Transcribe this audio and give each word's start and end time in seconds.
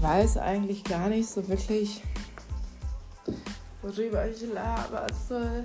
weiß 0.00 0.38
eigentlich 0.38 0.84
gar 0.84 1.08
nicht 1.08 1.28
so 1.28 1.46
wirklich, 1.48 2.02
worüber 3.82 4.26
ich 4.28 4.42
labern 4.42 5.12
soll. 5.28 5.64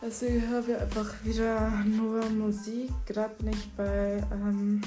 Deswegen 0.00 0.48
hören 0.48 0.66
wir 0.66 0.80
einfach 0.80 1.14
wieder 1.22 1.70
nur 1.84 2.28
Musik. 2.30 2.90
Gerade 3.06 3.34
bin 3.36 3.52
ich 3.52 3.70
bei 3.76 4.22
ähm, 4.32 4.80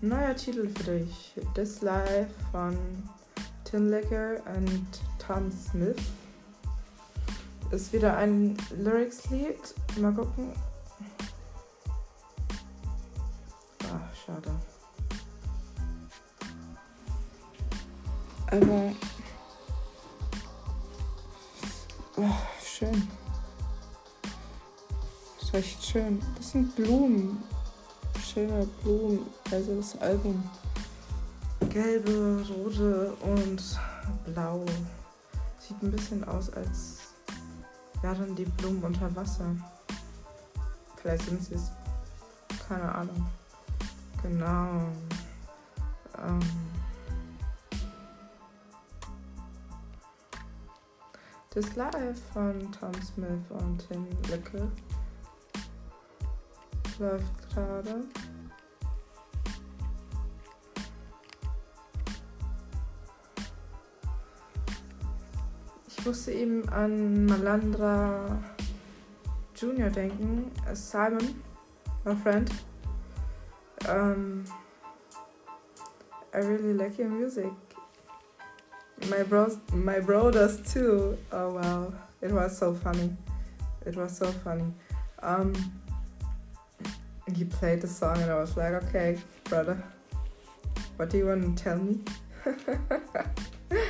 neuer 0.00 0.36
Titel 0.36 0.68
für 0.68 0.98
dich. 0.98 1.34
This 1.54 1.80
Life 1.80 2.28
von 2.52 2.78
Tim 3.64 3.88
Licker 3.90 4.36
und 4.54 4.86
Tom 5.18 5.50
Smith. 5.50 6.00
Ist 7.72 7.92
wieder 7.92 8.16
ein 8.16 8.56
Lyrics-Lied. 8.76 9.74
Mal 10.00 10.12
gucken. 10.12 10.52
Aber. 18.54 18.92
Oh, 22.16 22.30
schön. 22.64 23.08
Das 25.40 25.48
ist 25.48 25.54
echt 25.54 25.84
schön. 25.84 26.22
Das 26.36 26.52
sind 26.52 26.76
Blumen. 26.76 27.42
Schöne 28.24 28.66
Blumen. 28.82 29.26
Also 29.50 29.74
das 29.74 30.00
Album. 30.00 30.48
Gelbe, 31.68 32.46
rote 32.48 33.14
und 33.14 33.60
blau. 34.26 34.64
Sieht 35.58 35.82
ein 35.82 35.90
bisschen 35.90 36.22
aus 36.22 36.50
als 36.50 36.98
dann 38.02 38.36
die 38.36 38.44
Blumen 38.44 38.84
unter 38.84 39.14
Wasser. 39.16 39.46
Vielleicht 40.96 41.24
sind 41.24 41.42
sie 41.42 41.54
es. 41.54 41.72
Keine 42.68 42.94
Ahnung. 42.94 43.26
Genau. 44.22 44.82
Ähm 46.18 46.73
Das 51.54 51.76
Live 51.76 52.20
von 52.32 52.72
Tom 52.72 52.92
Smith 53.00 53.48
und 53.50 53.86
Tim 53.86 54.08
Lecke 54.28 54.68
läuft 56.98 57.48
gerade. 57.48 58.00
Ich 65.86 66.04
musste 66.04 66.32
eben 66.32 66.68
an 66.70 67.24
Malandra 67.26 68.36
Junior 69.54 69.90
denken, 69.90 70.50
Simon, 70.72 71.40
my 72.04 72.16
friend. 72.16 72.50
Um, 73.88 74.42
I 76.34 76.38
really 76.38 76.72
like 76.72 76.98
your 76.98 77.08
music. 77.08 77.52
My 79.10 79.22
bro, 79.22 79.58
my 79.72 80.00
brothers 80.00 80.60
too. 80.72 81.18
Oh 81.32 81.54
wow, 81.54 81.92
it 82.22 82.32
was 82.32 82.56
so 82.56 82.74
funny. 82.74 83.14
It 83.84 83.96
was 83.96 84.16
so 84.16 84.32
funny. 84.32 84.72
Um, 85.22 85.52
he 87.34 87.44
played 87.44 87.80
the 87.80 87.88
song 87.88 88.20
and 88.20 88.30
I 88.30 88.36
was 88.36 88.56
like, 88.56 88.72
okay, 88.84 89.18
brother, 89.44 89.82
what 90.96 91.10
do 91.10 91.18
you 91.18 91.26
want 91.26 91.56
to 91.56 91.62
tell 91.62 91.78
me? 91.78 92.00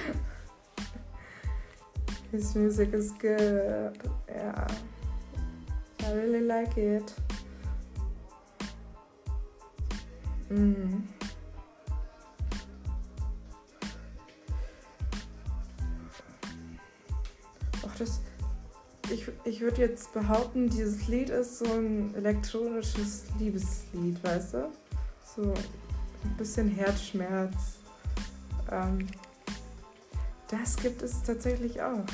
His 2.32 2.54
music 2.56 2.92
is 2.92 3.12
good. 3.12 3.96
Yeah, 4.28 4.66
I 6.04 6.12
really 6.12 6.40
like 6.40 6.76
it. 6.76 7.14
Mm. 10.50 11.13
Würde 19.64 19.80
jetzt 19.80 20.12
behaupten, 20.12 20.68
dieses 20.68 21.08
Lied 21.08 21.30
ist 21.30 21.58
so 21.58 21.64
ein 21.64 22.14
elektronisches 22.14 23.24
Liebeslied, 23.38 24.22
weißt 24.22 24.54
du? 24.54 24.72
So 25.34 25.54
ein 26.22 26.36
bisschen 26.36 26.68
Herzschmerz. 26.68 27.78
Ähm, 28.70 29.06
das 30.50 30.76
gibt 30.76 31.00
es 31.00 31.22
tatsächlich 31.22 31.80
auch. 31.80 32.04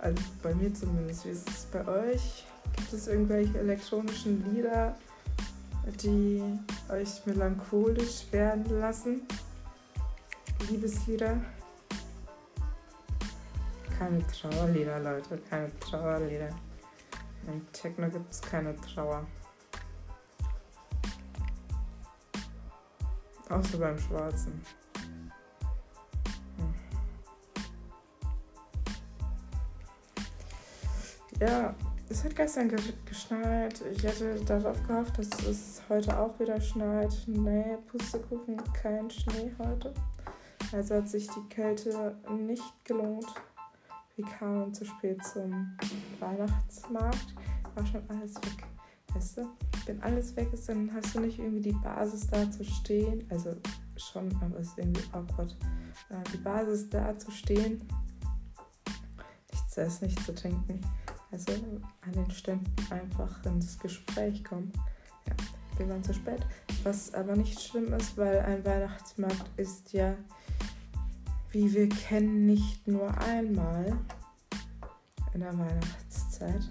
Also 0.00 0.20
bei 0.42 0.52
mir 0.54 0.74
zumindest. 0.74 1.24
Wie 1.24 1.30
ist 1.30 1.48
es 1.48 1.64
bei 1.66 1.86
euch? 1.86 2.44
Gibt 2.76 2.92
es 2.92 3.06
irgendwelche 3.06 3.60
elektronischen 3.60 4.52
Lieder, 4.52 4.96
die 6.02 6.42
euch 6.88 7.24
melancholisch 7.24 8.26
werden 8.32 8.64
lassen? 8.80 9.22
Liebeslieder? 10.68 11.40
Keine 14.02 14.26
Trauerlieder, 14.26 14.98
Leute. 14.98 15.38
Keine 15.48 15.78
Trauerlieder. 15.78 16.48
Im 17.46 17.72
Techno 17.72 18.08
gibt 18.08 18.30
es 18.30 18.40
keine 18.40 18.74
Trauer. 18.76 19.24
Außer 23.48 23.78
beim 23.78 23.98
Schwarzen. 23.98 24.60
Hm. 26.56 26.74
Ja, 31.40 31.74
es 32.08 32.24
hat 32.24 32.34
gestern 32.34 32.68
ge 32.68 32.78
geschneit. 33.04 33.82
Ich 33.92 34.02
hätte 34.02 34.34
darauf 34.44 34.84
gehofft, 34.86 35.18
dass 35.18 35.28
es 35.46 35.82
heute 35.88 36.18
auch 36.18 36.38
wieder 36.40 36.60
schneit. 36.60 37.14
Nee, 37.26 37.76
Pustekuchen, 37.86 38.56
kein 38.72 39.08
Schnee 39.10 39.52
heute. 39.58 39.94
Also 40.72 40.96
hat 40.96 41.08
sich 41.08 41.28
die 41.28 41.48
Kälte 41.48 42.16
nicht 42.30 42.84
gelohnt. 42.84 43.26
Wir 44.22 44.30
kamen 44.38 44.72
zu 44.72 44.84
spät 44.84 45.24
zum 45.24 45.76
Weihnachtsmarkt. 46.20 47.34
War 47.74 47.84
schon 47.84 48.08
alles 48.08 48.36
weg. 48.36 48.64
Weißt 49.12 49.38
du, 49.38 49.48
wenn 49.86 50.00
alles 50.00 50.36
weg 50.36 50.52
ist, 50.52 50.68
dann 50.68 50.92
hast 50.94 51.12
du 51.12 51.20
nicht 51.20 51.40
irgendwie 51.40 51.72
die 51.72 51.76
Basis 51.82 52.28
da 52.28 52.48
zu 52.48 52.64
stehen. 52.64 53.26
Also 53.30 53.56
schon, 53.96 54.32
aber 54.40 54.60
es 54.60 54.68
ist 54.68 54.78
irgendwie 54.78 55.02
awkward. 55.10 55.56
Äh, 56.10 56.22
die 56.32 56.36
Basis 56.36 56.88
da 56.88 57.18
zu 57.18 57.32
stehen, 57.32 57.82
nichts 59.50 59.74
zu 59.74 59.80
essen, 59.80 60.06
nichts 60.06 60.24
zu 60.24 60.34
trinken. 60.34 60.80
Also 61.32 61.54
an 62.02 62.12
den 62.12 62.30
Ständen 62.30 62.72
einfach 62.90 63.44
ins 63.44 63.76
Gespräch 63.76 64.44
kommen. 64.44 64.72
Ja, 65.26 65.34
wir 65.78 65.88
waren 65.88 66.04
zu 66.04 66.14
spät. 66.14 66.46
Was 66.84 67.12
aber 67.12 67.34
nicht 67.34 67.60
schlimm 67.60 67.92
ist, 67.92 68.16
weil 68.16 68.38
ein 68.38 68.64
Weihnachtsmarkt 68.64 69.50
ist 69.56 69.92
ja 69.92 70.14
wie 71.52 71.72
wir 71.74 71.88
kennen, 71.88 72.46
nicht 72.46 72.88
nur 72.88 73.16
einmal 73.18 73.98
in 75.34 75.40
der 75.40 75.56
Weihnachtszeit. 75.58 76.62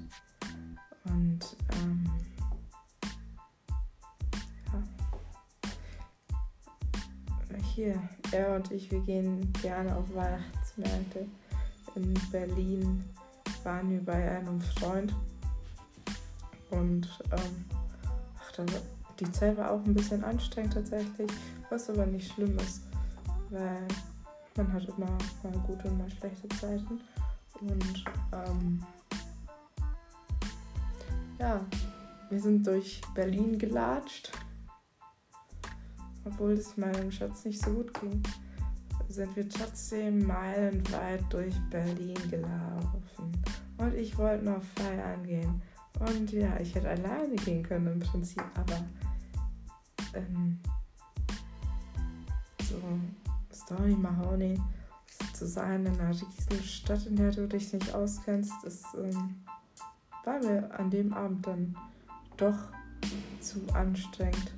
Und 1.06 1.56
ähm, 1.74 2.09
ja. 4.74 4.84
Hier, 7.75 8.02
er 8.31 8.56
und 8.56 8.72
ich, 8.72 8.91
wir 8.91 9.02
gehen 9.02 9.53
gerne 9.62 9.96
auf 9.96 10.14
Weihnachtsmärkte. 10.16 11.28
In 11.96 12.14
Berlin 12.31 13.03
waren 13.64 13.91
wir 13.91 14.03
bei 14.03 14.38
einem 14.38 14.59
Freund. 14.62 15.16
Und 16.72 17.08
ähm, 17.31 17.66
ach, 18.40 18.52
da, 18.53 18.66
die 19.20 19.31
Zeit 19.31 19.58
war 19.58 19.72
auch 19.72 19.84
ein 19.86 19.94
bisschen 19.94 20.24
anstrengend 20.24 20.74
tatsächlich, 20.74 21.30
was 21.70 21.90
aber 21.90 22.06
nicht 22.08 22.31
schlimm 22.34 22.58
ist, 22.58 22.81
weil 23.50 23.88
man 24.56 24.74
hat 24.74 24.88
immer 24.88 25.18
mal 25.44 25.60
gute 25.66 25.88
und 25.88 25.98
mal 25.98 26.10
schlechte 26.10 26.48
Zeiten. 26.50 27.02
Und 27.60 28.04
ähm, 28.34 28.84
ja, 31.40 31.66
wir 32.30 32.40
sind 32.40 32.66
durch 32.66 33.02
Berlin 33.14 33.58
gelatscht. 33.58 34.32
Obwohl 36.24 36.52
es 36.52 36.78
meinem 36.78 37.12
Schatz 37.12 37.46
nicht 37.46 37.64
so 37.64 37.72
gut 37.72 37.94
ging, 38.00 38.22
sind 39.09 39.36
wir 39.36 39.50
trotzdem 39.50 40.26
meilenweit 40.26 41.24
durch 41.30 41.56
Berlin 41.70 42.18
gelaufen. 42.30 43.32
Und 43.78 43.96
ich 43.96 44.18
wollte 44.18 44.46
noch 44.46 44.62
feiern 44.76 45.24
gehen. 45.24 45.62
Und 46.00 46.32
ja, 46.32 46.59
ich 46.59 46.76
hätte 46.76 46.90
alleine 46.90 47.36
gehen 47.36 47.64
können 47.64 47.88
im 47.88 48.00
Prinzip, 48.00 48.44
aber 48.56 48.86
ähm, 50.14 50.59
Story 53.66 53.96
Mahoney 53.96 54.59
zu 55.34 55.47
sein 55.47 55.85
in 55.85 55.99
einer 55.99 56.09
riesen 56.09 56.63
Stadt, 56.63 57.05
in 57.05 57.16
der 57.16 57.31
du 57.31 57.47
dich 57.47 57.72
nicht 57.73 57.93
auskennst, 57.93 58.63
ist, 58.63 58.85
ähm, 58.96 59.35
war 60.23 60.40
mir 60.40 60.69
an 60.79 60.90
dem 60.90 61.13
Abend 61.13 61.46
dann 61.46 61.75
doch 62.37 62.58
zu 63.40 63.59
anstrengend. 63.73 64.53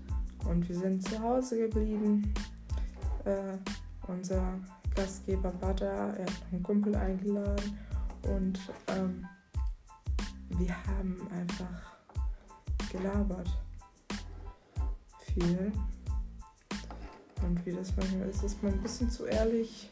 Und 0.45 0.67
wir 0.67 0.75
sind 0.75 1.07
zu 1.07 1.19
Hause 1.21 1.67
geblieben. 1.67 2.33
Äh, 3.25 3.57
unser 4.07 4.59
Gastgeber 4.95 5.53
war 5.61 5.73
da, 5.73 6.11
er 6.11 6.25
hat 6.25 6.43
einen 6.51 6.61
Kumpel 6.61 6.95
eingeladen 6.95 7.77
und 8.23 8.59
ähm, 8.87 9.25
wir 10.49 10.75
haben 10.85 11.17
einfach 11.31 11.93
gelabert. 12.91 13.49
Viel 15.33 15.71
Und 17.41 17.65
wie 17.65 17.71
das 17.71 17.95
manchmal 17.97 18.29
ist, 18.29 18.43
ist 18.43 18.61
man 18.63 18.73
ein 18.73 18.81
bisschen 18.81 19.09
zu 19.09 19.25
ehrlich 19.25 19.89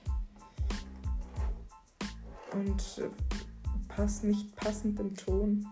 und 2.54 3.00
äh, 3.00 3.10
passt 3.88 4.24
nicht 4.24 4.56
passend 4.56 5.00
im 5.00 5.16
Ton. 5.16 5.68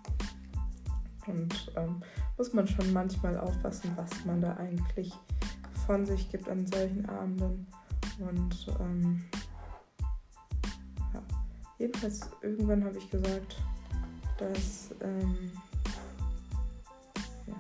Und 1.27 1.71
ähm, 1.75 2.01
muss 2.37 2.53
man 2.53 2.67
schon 2.67 2.91
manchmal 2.91 3.37
aufpassen, 3.37 3.91
was 3.95 4.09
man 4.25 4.41
da 4.41 4.55
eigentlich 4.55 5.13
von 5.85 6.05
sich 6.05 6.29
gibt 6.31 6.49
an 6.49 6.65
solchen 6.65 7.05
Abenden. 7.07 7.67
Und 8.19 8.75
ähm, 8.79 9.23
ja. 11.13 11.21
jedenfalls 11.77 12.29
irgendwann 12.41 12.83
habe 12.83 12.97
ich 12.97 13.09
gesagt, 13.09 13.57
dass 14.37 14.89
ähm, 15.01 15.51
ja, 17.45 17.55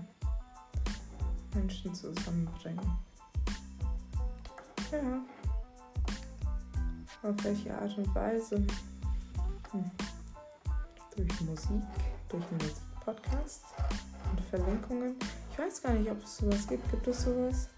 Menschen 1.53 1.93
zusammenbringen. 1.93 3.08
Ja. 4.91 5.21
Auf 7.21 7.35
welche 7.43 7.77
Art 7.77 7.95
und 7.97 8.15
Weise? 8.15 8.55
Hm. 9.71 9.91
Durch 11.15 11.41
Musik, 11.41 11.83
durch 12.27 12.43
einen 12.47 12.57
Musikpodcast 12.57 13.65
und 14.31 14.41
Verlinkungen. 14.45 15.15
Ich 15.51 15.59
weiß 15.59 15.83
gar 15.83 15.93
nicht, 15.93 16.09
ob 16.09 16.23
es 16.23 16.37
sowas 16.37 16.67
gibt. 16.67 16.89
Gibt 16.89 17.07
es 17.07 17.23
sowas? 17.23 17.69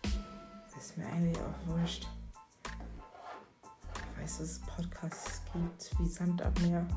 Das 0.73 0.85
ist 0.85 0.97
mir 0.97 1.05
eigentlich 1.07 1.37
auch 1.39 1.67
wurscht. 1.67 2.07
Ich 2.63 4.21
weiß, 4.21 4.37
dass 4.37 4.47
es 4.47 4.59
Podcasts 4.59 5.41
gibt 5.51 5.99
wie 5.99 6.07
Sand 6.07 6.41
am 6.41 6.53
Meer. 6.61 6.87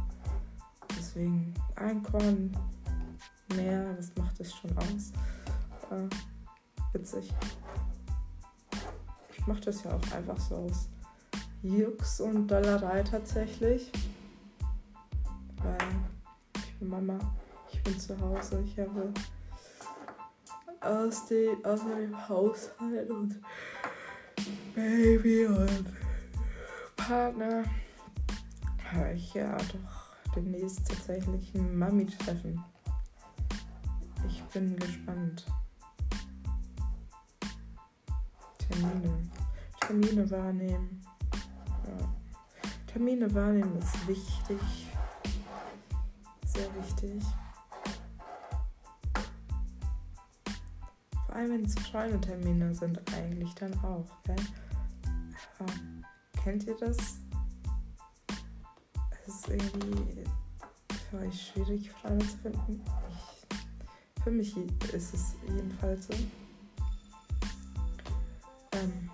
Deswegen 0.97 1.55
Einkorn, 1.75 2.57
Meer, 3.57 3.95
das 3.95 4.15
macht 4.17 4.39
es 4.39 4.55
schon 4.55 4.77
aus. 4.79 5.13
Äh, 5.91 6.09
witzig. 6.93 7.35
Ich 9.45 9.49
mache 9.49 9.61
das 9.61 9.85
ja 9.85 9.91
auch 9.91 10.17
einfach 10.17 10.41
so 10.41 10.55
aus 10.55 10.89
Jux 11.63 12.19
und 12.23 12.49
Dollerei 12.49 13.03
tatsächlich. 13.03 13.93
Weil 15.63 15.77
ich 16.57 16.79
bin 16.79 16.89
Mama, 16.89 17.19
ich 17.71 17.83
bin 17.83 18.01
zu 18.01 18.19
Hause, 18.19 18.65
ich 18.65 18.79
habe 18.79 19.13
aus, 20.81 21.27
den, 21.27 21.63
aus 21.63 21.81
dem 21.81 22.27
Haushalt 22.27 23.11
und 23.11 23.39
Baby 24.75 25.45
und 25.45 25.93
Partner 26.97 27.65
habe 28.95 29.13
ich 29.13 29.35
ja 29.35 29.59
doch 29.59 30.35
demnächst 30.35 30.89
tatsächlich 30.89 31.55
ein 31.55 31.77
Mami-Treffen. 31.77 32.65
Ich 34.27 34.43
bin 34.45 34.75
gespannt. 34.79 35.45
Termine. 38.69 39.31
Termine 39.81 40.31
wahrnehmen. 40.31 41.01
Ja. 41.87 42.09
Termine 42.87 43.35
wahrnehmen 43.35 43.77
ist 43.79 44.09
wichtig. 44.09 44.59
Sehr 46.47 46.69
wichtig. 46.77 47.23
Vor 51.27 51.35
allem 51.35 51.51
wenn 51.51 51.65
es 51.65 51.75
Freundetermine 51.75 52.75
sind 52.75 53.01
eigentlich 53.15 53.55
dann 53.55 53.75
auch. 53.81 54.07
Gell? 54.25 54.37
Ja. 55.61 55.67
Kennt 56.43 56.65
ihr 56.65 56.77
das? 56.77 56.97
Es 59.27 59.35
ist 59.35 59.49
irgendwie 59.49 60.25
für 61.11 61.19
euch 61.19 61.49
schwierig, 61.49 61.91
Freunde 61.91 62.27
zu 62.27 62.37
finden. 62.39 62.83
Ich, 63.11 64.23
für 64.23 64.31
mich 64.31 64.57
ist 64.93 65.15
es 65.15 65.35
jedenfalls 65.49 66.07
so. 66.07 66.15
Ähm, 68.75 69.11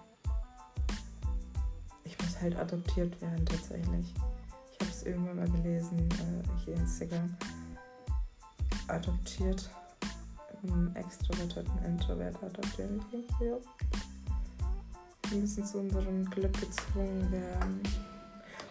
ich 2.05 2.19
muss 2.21 2.41
halt 2.41 2.57
adoptiert 2.57 3.21
werden 3.21 3.45
tatsächlich. 3.45 4.15
Ich 4.73 4.81
habe 4.81 4.91
es 4.91 5.03
irgendwann 5.03 5.37
mal 5.37 5.51
gelesen, 5.51 6.09
äh, 6.13 6.65
hier 6.65 6.75
Instagram. 6.75 7.37
Adoptiert. 8.89 9.71
Einen 10.63 10.95
extrovertierten 10.95 11.85
Introvert 11.85 12.37
adoptieren. 12.43 13.03
Ja. 13.41 13.57
Wir 15.31 15.39
müssen 15.39 15.65
zu 15.65 15.79
unserem 15.79 16.25
Glück 16.29 16.53
gezwungen 16.61 17.31
werden. 17.31 17.81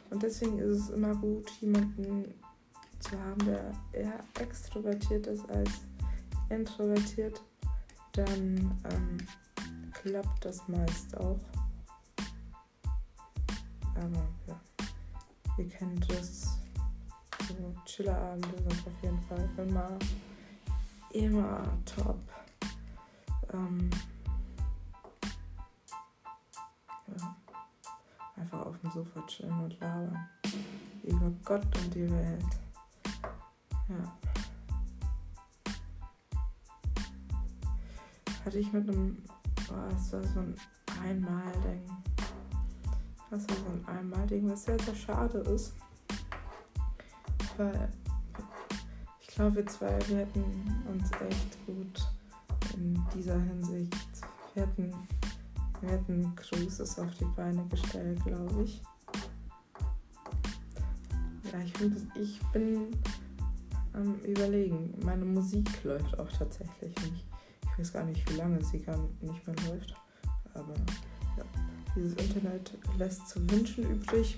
Und 0.10 0.22
deswegen 0.22 0.60
ist 0.60 0.82
es 0.82 0.90
immer 0.90 1.16
gut, 1.16 1.50
jemanden 1.62 2.34
zu 3.00 3.12
haben, 3.20 3.46
der 3.46 3.72
eher 3.94 4.20
extrovertiert 4.40 5.28
ist 5.28 5.50
als 5.50 5.70
introvertiert. 6.50 7.42
Dann 8.14 8.78
ähm, 8.92 9.18
klappt 10.02 10.46
das 10.46 10.66
meist 10.68 11.18
auch. 11.18 11.40
Aber 13.96 14.28
ja, 14.48 14.60
ihr 15.58 15.68
kennt 15.70 16.10
das. 16.10 16.58
So 17.48 17.76
Chillerabende 17.86 18.58
sind 18.58 18.88
auf 18.88 19.04
jeden 19.04 19.22
Fall 19.24 19.50
immer, 19.58 20.00
immer 21.12 21.68
top. 21.86 22.20
Ähm, 23.52 23.90
ja. 27.18 27.36
Einfach 28.38 28.66
auf 28.68 28.80
dem 28.80 28.92
Sofa 28.92 29.22
chillen 29.28 29.64
und 29.64 29.80
labern. 29.82 30.30
Über 31.04 31.30
Gott 31.44 31.66
und 31.78 31.94
die 31.94 32.10
Welt. 32.10 32.46
Ja. 33.90 34.18
Hatte 38.46 38.60
ich 38.60 38.72
mit 38.72 38.88
einem 38.88 39.18
oh, 39.72 39.96
es 39.96 40.14
war 40.14 40.24
so 40.24 40.40
ein 40.40 40.56
Einmal-Ding. 41.04 41.82
Das 43.30 43.48
war 43.48 43.56
so 43.58 43.66
ein 43.72 43.98
Einmal-Ding, 43.98 44.50
was 44.50 44.64
sehr, 44.64 44.80
sehr 44.80 44.96
schade 44.96 45.40
ist. 45.40 45.74
Weil 47.58 47.90
ich 49.22 49.28
glaube, 49.28 49.58
wir 49.58 49.68
zwei, 49.68 50.00
wir 50.08 50.18
hätten 50.18 50.44
uns 50.90 51.12
echt 51.12 51.66
gut 51.66 52.08
in 52.74 53.02
dieser 53.14 53.40
Hinsicht. 53.40 53.96
Wir 54.54 54.64
hätten, 54.64 54.94
wir 55.82 55.90
hätten 55.90 56.36
Cruises 56.36 56.98
auf 57.00 57.14
die 57.20 57.26
Beine 57.36 57.66
gestellt, 57.68 58.24
glaube 58.26 58.64
ich. 58.64 58.82
Ja, 61.52 61.60
ich, 61.64 61.74
find, 61.74 62.08
ich 62.16 62.40
bin 62.52 62.88
am 63.94 64.16
Überlegen. 64.20 64.94
Meine 65.04 65.26
Musik 65.26 65.84
läuft 65.84 66.20
auch 66.20 66.32
tatsächlich 66.32 66.96
nicht 67.12 67.29
weiß 67.80 67.94
gar 67.94 68.04
nicht, 68.04 68.30
wie 68.30 68.36
lange 68.36 68.62
sie 68.64 68.80
gar 68.80 68.98
nicht 69.22 69.48
mehr 69.48 69.56
läuft. 69.68 69.94
Aber 70.54 70.74
ja, 71.38 71.44
dieses 71.96 72.14
Internet 72.16 72.78
lässt 72.98 73.28
zu 73.30 73.50
wünschen 73.50 73.90
übrig. 73.90 74.38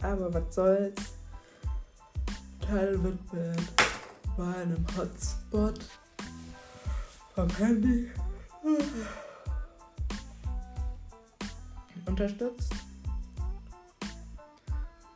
Aber 0.00 0.32
was 0.32 0.54
soll's. 0.54 0.94
Teil 2.60 3.00
wird 3.02 3.32
mit 3.32 3.72
meinem 4.36 4.84
Hotspot 4.96 5.78
vom 7.34 7.48
Handy 7.56 8.10
unterstützt. 12.06 12.72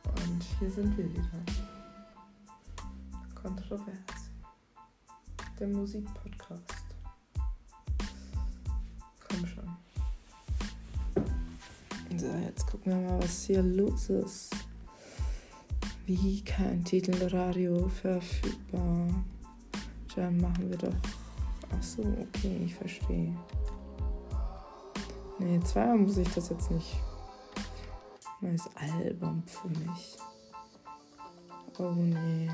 Und 0.05 0.43
hier 0.59 0.69
sind 0.69 0.97
wir 0.97 1.11
wieder. 1.11 1.27
Kontrovers 3.35 4.20
der 5.61 5.67
Musikpodcast. 5.67 6.63
Komm 9.27 9.45
schon. 9.45 9.77
So, 12.17 12.27
jetzt 12.27 12.65
gucken 12.65 12.91
wir 12.91 13.09
mal, 13.09 13.21
was 13.21 13.43
hier 13.45 13.61
los 13.61 14.09
ist. 14.09 14.55
Wie 16.07 16.43
kein 16.43 16.83
Titelradio 16.83 17.87
verfügbar. 17.87 19.07
Dann 20.15 20.41
machen 20.41 20.67
wir 20.67 20.77
doch. 20.77 20.95
Ach 21.71 21.83
so, 21.83 22.01
okay, 22.01 22.63
ich 22.65 22.73
verstehe. 22.73 23.37
Nee, 25.37 25.59
zweimal 25.63 25.99
muss 25.99 26.17
ich 26.17 26.29
das 26.33 26.49
jetzt 26.49 26.71
nicht. 26.71 26.97
Neues 28.41 28.67
Album 28.75 29.43
für 29.45 29.69
mich. 29.69 30.17
Oh 31.77 31.91
nee. 31.93 32.49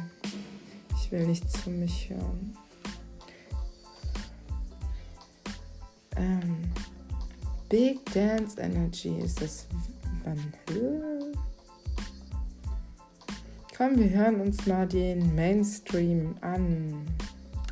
Ich 0.94 1.10
will 1.12 1.26
nichts 1.26 1.58
für 1.62 1.70
mich 1.70 2.10
hören. 2.10 2.58
Ähm, 6.18 6.72
Big 7.70 8.04
Dance 8.14 8.60
Energy 8.60 9.20
ist 9.20 9.42
das 9.42 9.68
Höhe? 10.70 11.32
Komm, 13.78 13.98
wir 13.98 14.10
hören 14.10 14.42
uns 14.42 14.66
mal 14.66 14.88
den 14.88 15.36
Mainstream 15.36 16.36
an. 16.42 17.06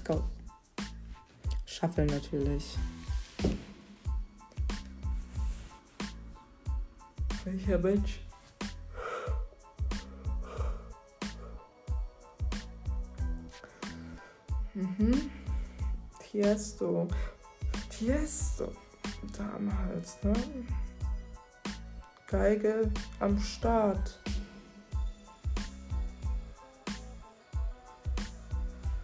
Go. 0.03 0.23
Shuffle 1.65 2.05
natürlich. 2.05 2.77
Welcher 7.43 7.79
Mensch? 7.79 8.19
Mhm. 14.75 15.31
Tiesto. 16.19 17.07
Tiesto. 17.97 18.71
Da 19.37 19.43
am 19.55 19.71
Hals, 19.77 20.17
ne? 20.23 20.33
Geige 22.27 22.91
am 23.19 23.39
Start. 23.39 24.19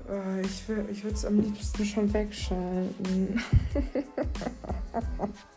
Oh, 0.10 0.42
ich 0.42 0.68
ich 0.90 1.04
würde 1.04 1.16
es 1.16 1.26
am 1.26 1.40
liebsten 1.40 1.86
schon 1.86 2.12
wegschalten. 2.14 3.42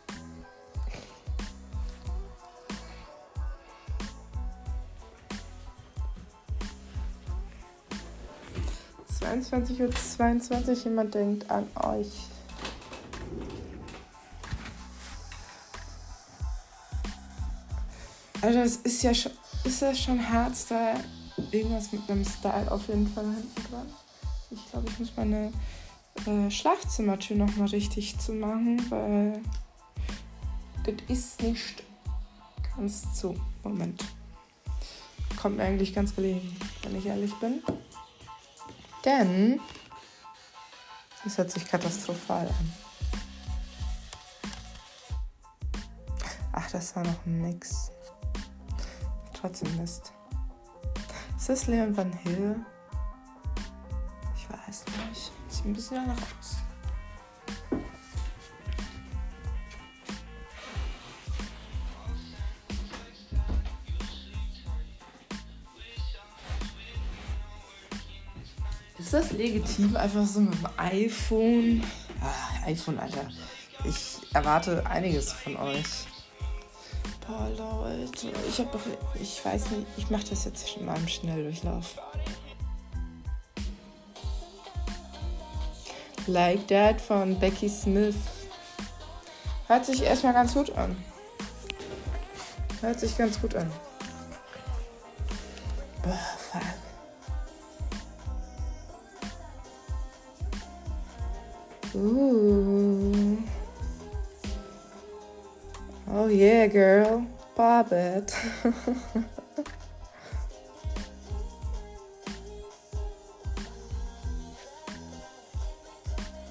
22.22 9.24 9.80
Uhr 9.80 9.90
22, 9.90 10.84
jemand 10.84 11.14
denkt 11.14 11.50
an 11.50 11.66
euch. 11.82 12.33
Also 18.44 18.58
es 18.58 18.76
ist 18.76 19.02
ja 19.02 19.14
schon, 19.14 19.32
ist 19.64 19.80
ja 19.80 19.94
schon 19.94 20.28
Hardstyle. 20.28 21.02
Irgendwas 21.50 21.90
mit 21.92 22.02
einem 22.10 22.26
Style 22.26 22.70
auf 22.70 22.88
jeden 22.88 23.08
Fall 23.08 23.24
hinten 23.24 23.70
dran. 23.70 23.86
Ich 24.50 24.70
glaube, 24.70 24.86
ich 24.90 24.98
muss 24.98 25.12
meine 25.16 25.50
äh, 26.26 26.50
Schlafzimmertür 26.50 27.38
nochmal 27.38 27.68
richtig 27.68 28.18
zu 28.18 28.34
machen, 28.34 28.84
weil 28.90 29.40
das 30.84 30.94
ist 31.08 31.42
nicht 31.42 31.84
ganz 32.76 33.14
zu. 33.14 33.34
Moment. 33.62 34.04
Kommt 35.40 35.56
mir 35.56 35.62
eigentlich 35.62 35.94
ganz 35.94 36.14
gelegen, 36.14 36.54
wenn 36.82 36.98
ich 36.98 37.06
ehrlich 37.06 37.32
bin. 37.36 37.62
Denn 39.06 39.58
es 41.24 41.38
hört 41.38 41.50
sich 41.50 41.64
katastrophal 41.64 42.46
an. 42.46 42.72
Ach, 46.52 46.70
das 46.70 46.94
war 46.94 47.04
noch 47.04 47.24
ein 47.24 47.40
Mix. 47.40 47.93
Trotzdem 49.44 49.76
Mist. 49.76 50.10
Ist 51.36 51.50
das 51.50 51.66
Leon 51.66 51.94
Van 51.94 52.10
Hill? 52.10 52.64
Ich 54.34 54.48
weiß 54.48 54.86
nicht. 55.06 55.32
Sieht 55.48 55.66
ein 55.66 55.72
bisschen 55.74 55.96
danach 55.96 56.16
aus. 56.40 56.56
das 69.12 69.30
legitim, 69.32 69.94
einfach 69.94 70.24
so 70.24 70.40
mit 70.40 70.54
dem 70.54 70.68
iPhone? 70.78 71.84
Ah, 72.22 72.66
iPhone, 72.66 72.98
Alter. 72.98 73.28
Ich 73.84 74.22
erwarte 74.32 74.86
einiges 74.86 75.34
von 75.34 75.54
euch. 75.58 76.06
Boah, 77.26 77.48
Leute. 77.56 78.32
Ich 78.48 78.58
hab 78.58 78.70
doch. 78.72 78.80
Ich 79.20 79.44
weiß 79.44 79.70
nicht, 79.70 79.86
ich 79.96 80.10
mach 80.10 80.22
das 80.24 80.44
jetzt 80.44 80.80
mal 80.80 80.96
im 80.96 81.08
Schnelldurchlauf. 81.08 81.96
Like 86.26 86.66
That 86.68 87.00
von 87.00 87.38
Becky 87.38 87.68
Smith. 87.68 88.16
Hört 89.66 89.86
sich 89.86 90.02
erstmal 90.02 90.34
ganz 90.34 90.54
gut 90.54 90.70
an. 90.76 90.96
Hört 92.80 93.00
sich 93.00 93.16
ganz 93.16 93.40
gut 93.40 93.54
an. 93.54 93.70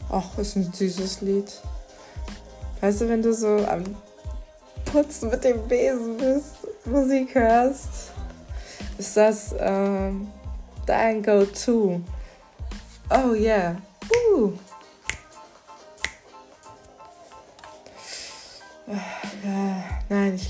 Ach, 0.10 0.38
ist 0.38 0.56
ein 0.56 0.72
süßes 0.72 1.22
Lied. 1.22 1.52
Weißt 2.82 3.02
du, 3.02 3.10
wenn 3.10 3.24
du 3.24 3.34
so 3.34 3.66
am 3.66 3.84
Putzen 4.86 5.32
mit 5.32 5.44
dem 5.44 5.68
Besen 5.68 6.18
bist, 6.18 6.58
Musik 6.86 7.34
hörst, 7.34 8.12
ist 8.98 9.18
das 9.18 9.56
ähm, 9.58 10.28
dein 10.86 11.24
Go-To. 11.24 12.00
Oh 13.10 13.34
yeah. 13.34 13.78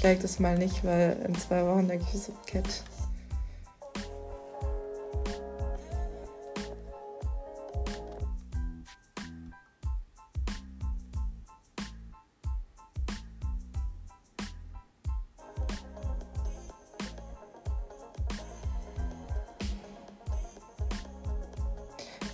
Like 0.04 0.22
das 0.22 0.40
mal 0.40 0.58
nicht, 0.58 0.84
weil 0.84 1.18
in 1.26 1.36
zwei 1.36 1.66
Wochen 1.66 1.88
denke 1.88 2.06
ich 2.14 2.22
so, 2.22 2.34
Cat. 2.46 2.84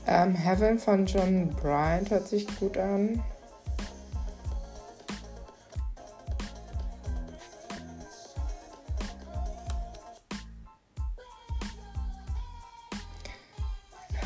Ähm, 0.08 0.34
Heaven 0.34 0.80
von 0.80 1.06
John 1.06 1.50
Bryant 1.62 2.10
hört 2.10 2.28
sich 2.28 2.48
gut 2.60 2.80
an. 2.80 3.22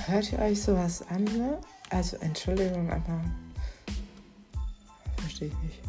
Hört 0.06 0.34
ihr 0.34 0.40
euch 0.40 0.62
sowas 0.62 1.02
an? 1.10 1.24
Ne? 1.24 1.58
Also 1.90 2.18
Entschuldigung, 2.18 2.92
aber 2.92 3.22
verstehe 5.16 5.48
ich 5.48 5.58
nicht. 5.64 5.80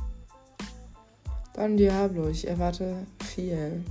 Don 1.55 1.77
Diablo, 1.77 2.29
ich 2.29 2.47
erwarte 2.47 3.07
viel. 3.25 3.85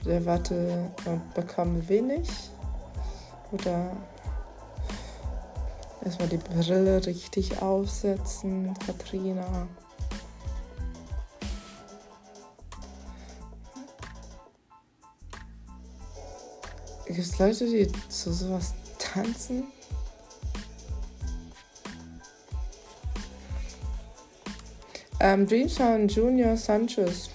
Ich 0.00 0.06
erwarte 0.06 0.90
und 1.06 1.34
bekomme 1.34 1.88
wenig. 1.88 2.28
Oder 3.50 3.90
erstmal 6.04 6.28
die 6.28 6.36
Brille 6.36 7.04
richtig 7.04 7.60
aufsetzen, 7.60 8.74
Katrina. 8.86 9.66
Gibt 17.20 17.32
es 17.34 17.38
Leute, 17.38 17.66
die 17.66 17.92
zu 18.08 18.32
sowas 18.32 18.72
tanzen? 18.98 19.64
Ähm, 25.20 25.46
Dreams 25.46 25.76
von 25.76 26.08
Junior 26.08 26.56
Sanchez 26.56 27.28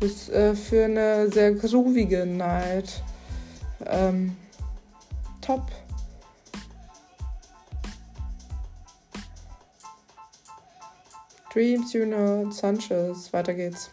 ist 0.00 0.28
äh, 0.28 0.54
für 0.54 0.84
eine 0.84 1.30
sehr 1.32 1.54
groovige 1.54 2.26
Night 2.26 3.02
ähm, 3.86 4.36
top. 5.40 5.62
Dreams 11.54 11.90
Junior 11.90 12.52
Sanchez, 12.52 13.32
weiter 13.32 13.54
geht's. 13.54 13.88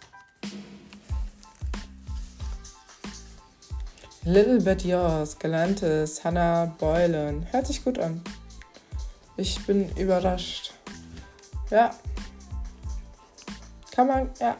Little 4.31 4.61
Bit 4.61 4.85
Yours, 4.85 5.37
Galantis, 5.37 6.23
Hannah 6.23 6.73
Boylan. 6.79 7.45
Hört 7.51 7.67
sich 7.67 7.83
gut 7.83 7.99
an. 7.99 8.21
Ich 9.35 9.59
bin 9.65 9.93
überrascht. 9.97 10.73
Ja. 11.69 11.93
Kann 13.93 14.07
man, 14.07 14.29
ja. 14.39 14.55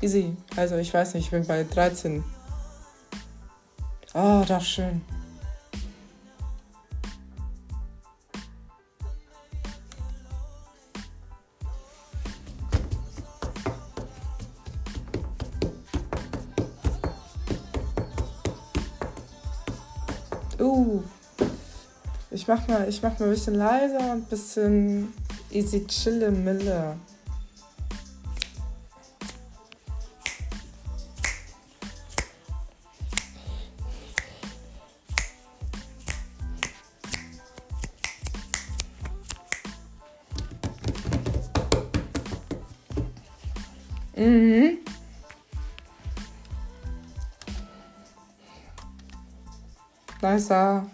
Easy. 0.00 0.36
Also 0.56 0.74
ich 0.78 0.92
weiß 0.92 1.14
nicht, 1.14 1.26
ich 1.26 1.30
bin 1.30 1.46
bei 1.46 1.62
13. 1.62 2.24
Oh, 4.12 4.42
das 4.44 4.66
schön. 4.66 5.02
Ich 22.44 22.48
mach 22.48 22.68
mal, 22.68 22.86
ich 22.86 23.02
mach 23.02 23.18
mal 23.18 23.24
ein 23.24 23.30
bisschen 23.30 23.54
leiser 23.54 24.00
und 24.00 24.10
ein 24.10 24.22
bisschen 24.24 25.14
easy 25.50 25.86
chille 25.86 26.30
Mille. 26.30 26.94
Mhm. 44.14 44.80
Nicer. 50.20 50.90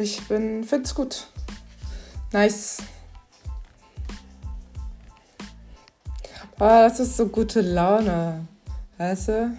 Ich 0.00 0.26
bin, 0.28 0.64
find's 0.64 0.94
gut. 0.94 1.26
Nice. 2.32 2.82
Oh, 6.58 6.66
das 6.66 7.00
ist 7.00 7.16
so 7.16 7.26
gute 7.26 7.60
Laune. 7.60 8.46
Weißt 8.98 9.28
du? 9.28 9.56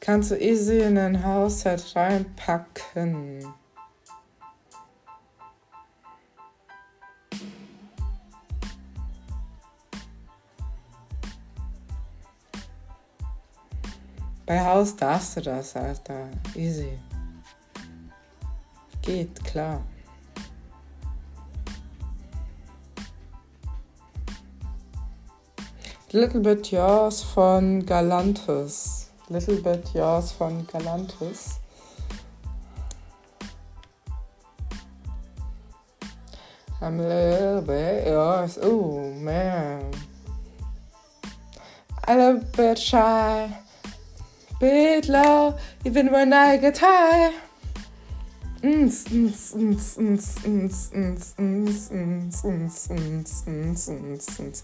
Kannst 0.00 0.30
du 0.30 0.36
easy 0.36 0.80
in 0.80 0.96
ein 0.96 1.22
Haushalt 1.24 1.94
reinpacken. 1.94 3.46
Bei 14.46 14.64
Haus 14.64 14.96
darfst 14.96 15.36
du 15.36 15.42
das, 15.42 15.76
Alter. 15.76 16.28
Easy. 16.54 16.98
Geht, 19.08 19.42
klar. 19.42 19.80
Little 26.12 26.40
Bit 26.40 26.70
Yours 26.70 27.22
von 27.22 27.86
Galantis. 27.86 29.08
Little 29.30 29.62
Bit 29.62 29.94
Yours 29.94 30.32
von 30.32 30.66
Galantis. 30.66 31.58
I'm 36.82 37.00
a 37.00 37.08
little 37.08 37.62
bit 37.62 38.06
yours. 38.08 38.58
Oh 38.60 39.10
man. 39.14 39.90
A 42.06 42.14
little 42.14 42.44
bit 42.54 42.78
shy. 42.78 43.58
Bit 44.60 45.08
low. 45.08 45.58
Even 45.86 46.12
when 46.12 46.34
I 46.34 46.58
get 46.58 46.76
high. 46.76 47.47
Ns, 48.60 49.06
ns, 49.12 49.54
ns, 49.54 49.98
ns, 50.00 50.38
ns, 50.44 50.90
ns, 50.98 51.36
ns, 51.38 51.92
ns, 51.94 52.44
ns, 52.44 52.90
ns, 52.90 53.46
ns, 53.46 53.88
ns, 53.88 54.40
ns. 54.40 54.62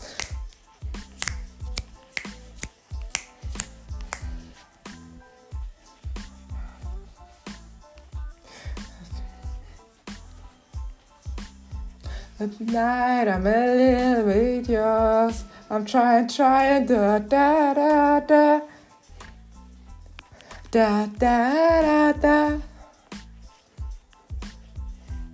At 12.40 12.60
night 12.60 13.28
I'm 13.28 13.46
a 13.46 13.74
little 13.76 14.24
bit 14.26 14.68
yours. 14.70 15.44
I'm 15.70 15.84
trying, 15.84 16.26
trying, 16.26 16.86
da 16.86 17.20
da 17.20 17.74
da 17.74 18.20
da. 18.20 18.60
Da 20.72 21.06
da 21.06 21.82
da 21.82 22.12
da. 22.12 22.73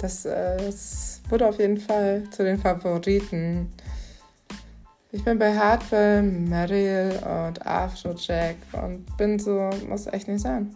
das, 0.00 0.24
äh, 0.24 0.56
das 0.56 1.20
wurde 1.28 1.46
auf 1.46 1.58
jeden 1.58 1.76
Fall 1.76 2.24
zu 2.30 2.42
den 2.42 2.58
Favoriten. 2.58 3.70
Ich 5.12 5.24
bin 5.24 5.38
bei 5.38 5.56
Hardwell, 5.56 6.22
Mariel 6.22 7.18
und 7.22 7.66
Afrojack 7.66 8.56
und 8.72 9.16
bin 9.16 9.38
so, 9.38 9.70
muss 9.88 10.06
echt 10.06 10.28
nicht 10.28 10.40
sein. 10.40 10.74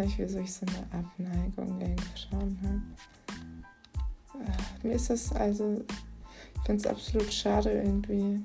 Nicht, 0.00 0.18
wieso 0.18 0.38
ich 0.40 0.52
so 0.52 0.66
eine 0.66 1.04
Abneigung 1.04 1.78
gegen 1.78 1.96
Frauen 1.98 2.58
habe. 2.62 4.44
Äh, 4.44 4.86
mir 4.86 4.94
ist 4.94 5.10
das 5.10 5.32
also, 5.32 5.84
ich 6.54 6.62
finde 6.66 6.80
es 6.82 6.86
absolut 6.86 7.32
schade 7.32 7.70
irgendwie. 7.72 8.42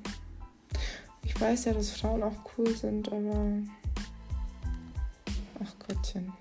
Ich 1.23 1.39
weiß 1.39 1.65
ja, 1.65 1.73
dass 1.73 1.91
Frauen 1.91 2.23
auch 2.23 2.35
cool 2.57 2.75
sind, 2.75 3.11
aber. 3.11 3.53
Ach 5.63 5.87
Gottchen. 5.87 6.31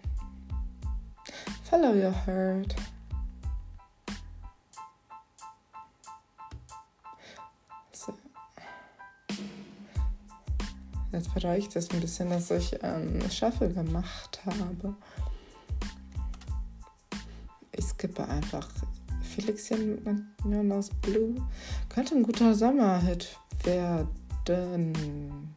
Follow 1.65 1.93
your 1.93 2.15
heart. 2.27 2.75
Jetzt 11.13 11.35
bereue 11.35 11.59
ich 11.59 11.69
das 11.69 11.91
ein 11.91 12.01
bisschen, 12.01 12.31
dass 12.31 12.51
ich 12.51 12.75
ähm, 12.83 13.21
Shuffle 13.31 13.71
gemacht 13.71 14.41
habe. 14.47 14.95
Ich 17.77 17.85
skippe 17.85 18.27
einfach. 18.27 18.69
Felixchen 19.23 20.33
aus 20.73 20.91
Blue 21.01 21.37
könnte 21.89 22.15
ein 22.15 22.23
guter 22.23 22.55
Sommerhit 22.55 23.39
werden. 23.65 25.55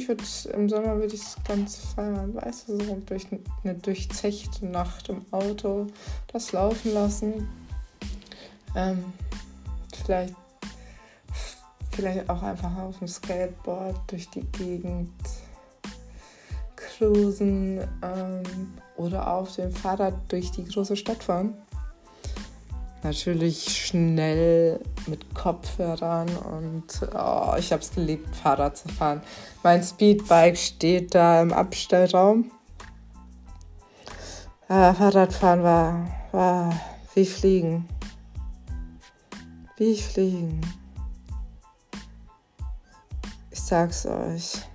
Ich 0.00 0.08
würde 0.08 0.24
im 0.54 0.68
Sommer 0.68 0.96
würde 0.96 1.14
ich 1.14 1.20
es 1.20 1.36
ganz 1.46 1.76
feiern, 1.76 2.34
weißt 2.34 2.68
du, 2.68 2.80
so 2.80 3.02
durch 3.04 3.26
eine 3.62 3.74
durchzechte 3.74 4.64
Nacht 4.64 5.10
im 5.10 5.24
Auto 5.30 5.88
das 6.28 6.52
laufen 6.52 6.94
lassen. 6.94 7.48
Ähm, 8.74 9.04
vielleicht, 10.02 10.34
vielleicht 11.90 12.30
auch 12.30 12.42
einfach 12.42 12.74
auf 12.78 12.98
dem 12.98 13.08
Skateboard 13.08 13.96
durch 14.06 14.30
die 14.30 14.44
Gegend 14.52 15.10
cruisen 16.76 17.80
ähm, 18.02 18.42
oder 18.96 19.30
auf 19.30 19.54
dem 19.56 19.70
Fahrrad 19.70 20.14
durch 20.28 20.50
die 20.50 20.64
große 20.64 20.96
Stadt 20.96 21.22
fahren 21.22 21.54
natürlich 23.02 23.86
schnell 23.86 24.80
mit 25.06 25.34
Kopfhörern 25.34 26.28
und 26.28 26.84
oh, 27.14 27.54
ich 27.58 27.72
habe 27.72 27.82
es 27.82 27.92
geliebt, 27.92 28.34
Fahrrad 28.36 28.76
zu 28.76 28.88
fahren. 28.88 29.22
Mein 29.62 29.82
Speedbike 29.82 30.56
steht 30.56 31.14
da 31.14 31.42
im 31.42 31.52
Abstellraum. 31.52 32.50
Äh, 34.68 34.94
Fahrradfahren 34.94 35.62
war, 35.62 36.06
war 36.32 36.80
wie 37.14 37.26
Fliegen. 37.26 37.88
Wie 39.76 39.96
Fliegen. 39.96 40.60
Ist 43.50 43.66
sag's 43.66 44.06
euch. 44.06 44.69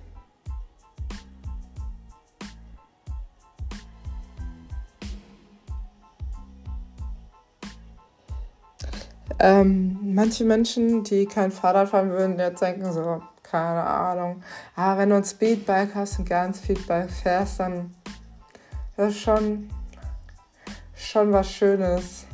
Ähm, 9.38 9.98
manche 10.14 10.44
Menschen, 10.44 11.04
die 11.04 11.26
kein 11.26 11.50
Fahrrad 11.50 11.90
fahren 11.90 12.10
würden, 12.10 12.38
jetzt 12.38 12.62
denken 12.62 12.90
so, 12.92 13.20
keine 13.42 13.82
Ahnung. 13.82 14.42
Aber 14.74 14.86
ah, 14.86 14.98
wenn 14.98 15.10
du 15.10 15.16
ein 15.16 15.24
Speedbike 15.24 15.94
hast 15.94 16.18
und 16.18 16.24
gern 16.24 16.54
Speedbike 16.54 17.10
fährst, 17.10 17.60
dann 17.60 17.94
das 18.96 19.12
ist 19.12 19.20
schon, 19.20 19.68
schon 20.94 21.32
was 21.32 21.50
Schönes. 21.50 22.26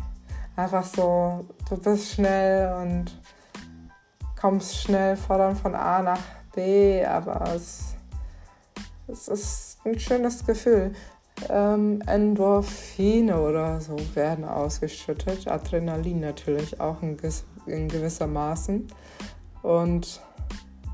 Einfach 0.55 0.85
so, 0.85 1.45
du 1.69 1.77
bist 1.77 2.13
schnell 2.13 2.73
und 2.75 3.07
kommst 4.41 4.83
schnell 4.83 5.17
von, 5.17 5.57
von 5.57 5.75
A 5.75 6.03
nach 6.03 6.21
B, 6.55 7.05
aber 7.05 7.53
es, 7.55 7.97
es 9.09 9.27
ist 9.29 9.79
ein 9.85 9.99
schönes 9.99 10.47
Gefühl. 10.47 10.93
Ähm, 11.49 12.03
Endorphine 12.07 13.41
oder 13.41 13.81
so 13.81 13.97
werden 14.15 14.45
ausgeschüttet. 14.45 15.49
Adrenalin 15.49 16.21
natürlich 16.21 16.81
auch 16.81 17.03
in, 17.03 17.17
in 17.67 17.89
gewisser 17.89 18.27
Maßen. 18.27 18.87
Und 19.63 20.21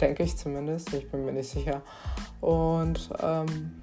denke 0.00 0.22
ich 0.22 0.36
zumindest, 0.36 0.92
ich 0.94 1.10
bin 1.10 1.24
mir 1.24 1.32
nicht 1.32 1.50
sicher. 1.50 1.82
Und 2.40 3.10
ähm, 3.20 3.82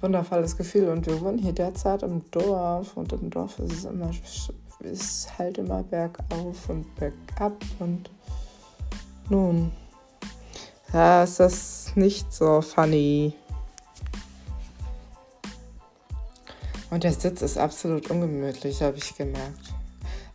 wundervolles 0.00 0.56
Gefühl. 0.56 0.88
Und 0.88 1.06
wir 1.06 1.20
wohnen 1.20 1.38
hier 1.38 1.52
derzeit 1.52 2.02
im 2.02 2.28
Dorf 2.30 2.96
und 2.96 3.12
im 3.12 3.30
Dorf 3.30 3.58
ist 3.58 3.72
es 3.72 3.84
immer, 3.84 4.10
ist 4.80 5.38
halt 5.38 5.58
immer 5.58 5.82
bergauf 5.82 6.68
und 6.68 6.94
bergab 6.96 7.56
und 7.78 8.10
nun, 9.30 9.72
ja, 10.92 11.22
ist 11.22 11.38
das 11.40 11.92
nicht 11.96 12.32
so 12.32 12.62
funny. 12.62 13.34
Und 16.90 17.04
der 17.04 17.12
Sitz 17.12 17.42
ist 17.42 17.58
absolut 17.58 18.10
ungemütlich, 18.10 18.82
habe 18.82 18.96
ich 18.96 19.16
gemerkt. 19.16 19.74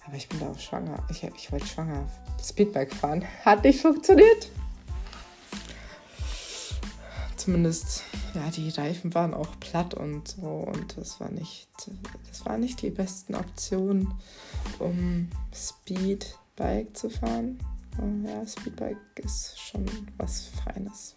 Aber 0.06 0.16
ich 0.16 0.30
bin 0.30 0.40
da 0.40 0.50
auch 0.50 0.60
schwanger. 0.60 1.04
Ich, 1.10 1.24
ich 1.24 1.52
wollte 1.52 1.66
schwanger 1.66 2.08
Speedbike 2.44 2.94
fahren. 2.94 3.26
Hat 3.46 3.64
nicht 3.64 3.82
funktioniert. 3.82 4.50
Zumindest, 7.36 8.04
ja, 8.36 8.50
die 8.52 8.70
Reifen 8.70 9.14
waren 9.16 9.34
auch 9.34 9.60
platt 9.60 9.94
und 9.96 10.28
so. 10.28 10.48
Und 10.48 10.96
das 10.98 11.20
war 11.20 11.30
nicht, 11.30 11.68
das 12.30 12.46
war 12.46 12.58
nicht 12.58 12.82
die 12.82 12.92
besten 12.92 13.36
Optionen, 13.36 14.14
um 14.80 15.30
Speedbike 15.54 16.96
zu 16.96 17.10
fahren. 17.10 17.60
Und 17.98 18.26
ja, 18.26 18.46
Speedbike 18.46 18.98
ist 19.16 19.60
schon 19.60 19.86
was 20.18 20.48
Feines. 20.64 21.16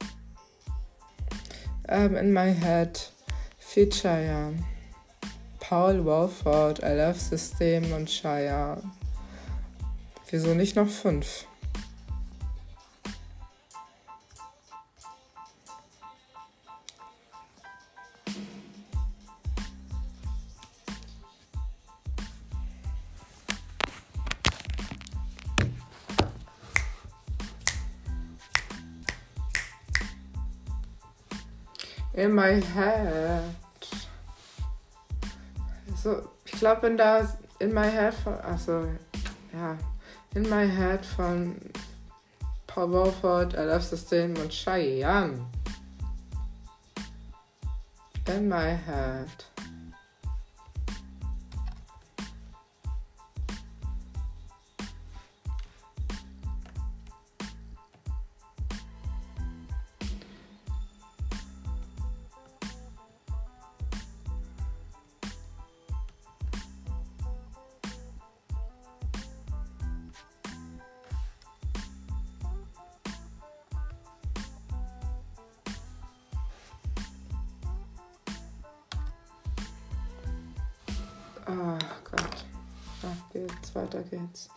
Um, 1.88 1.94
ähm, 1.94 2.16
in 2.16 2.32
my 2.32 2.52
head, 2.52 3.12
Feature, 3.58 4.24
ja. 4.24 4.52
Paul 5.68 6.04
Walford, 6.04 6.78
I 6.84 6.92
Love 6.92 7.18
System 7.18 7.92
und 7.92 8.08
Shire. 8.08 8.80
Wieso 10.30 10.54
nicht 10.54 10.76
noch 10.76 10.88
fünf? 10.88 11.44
In 32.14 32.36
my 32.36 32.60
head 32.60 33.65
so, 36.06 36.22
ich 36.44 36.52
glaube, 36.52 36.82
wenn 36.82 36.96
da 36.96 37.28
in 37.58 37.74
my 37.74 37.90
head 37.90 38.14
von, 38.14 38.34
also 38.34 38.88
ja, 39.52 39.76
in 40.36 40.42
my 40.48 40.68
head 40.68 41.04
von 41.04 41.56
Paul 42.68 42.92
Wolford, 42.92 43.54
I 43.54 43.62
Love 43.62 43.80
System 43.80 44.36
und 44.36 44.52
Cheyenne. 44.52 45.44
In 48.28 48.48
my 48.48 48.76
head. 48.76 49.55
Geht's, 83.46 83.74
weiter 83.74 84.02
geht's. 84.02 84.48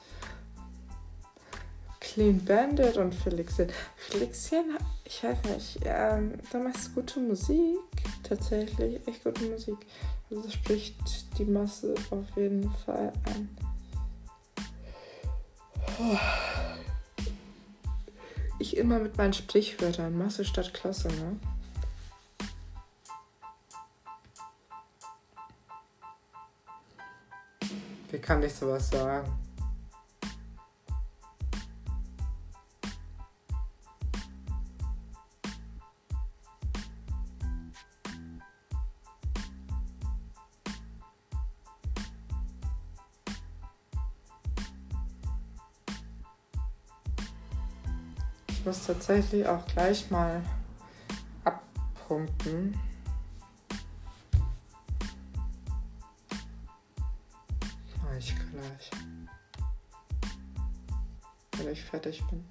Clean 1.99 2.43
Bandit 2.43 2.97
und 2.97 3.13
Felixien. 3.13 3.69
Felixien, 3.95 4.77
ich 5.03 5.23
weiß 5.23 5.43
nicht, 5.43 5.79
ähm, 5.83 6.39
da 6.51 6.59
machst 6.59 6.87
du 6.87 7.01
gute 7.01 7.19
Musik. 7.19 7.77
Tatsächlich, 8.23 9.05
echt 9.07 9.23
gute 9.23 9.45
Musik. 9.45 9.77
Also 10.29 10.43
das 10.43 10.53
spricht 10.53 11.37
die 11.37 11.45
Masse 11.45 11.93
auf 12.09 12.25
jeden 12.35 12.71
Fall 12.85 13.13
an. 13.25 13.49
Ich 18.59 18.77
immer 18.77 18.99
mit 18.99 19.17
meinen 19.17 19.33
Sprichwörtern. 19.33 20.17
Masse 20.17 20.45
statt 20.45 20.73
Klasse, 20.73 21.09
ne? 21.09 21.39
Kann 28.29 28.43
ich 28.43 28.53
sowas 28.53 28.87
sagen? 28.91 29.27
Ich 48.47 48.63
muss 48.63 48.85
tatsächlich 48.85 49.47
auch 49.47 49.65
gleich 49.65 50.11
mal 50.11 50.43
abpumpen. 51.45 52.88
Fertig 61.89 62.23
bin. 62.29 62.45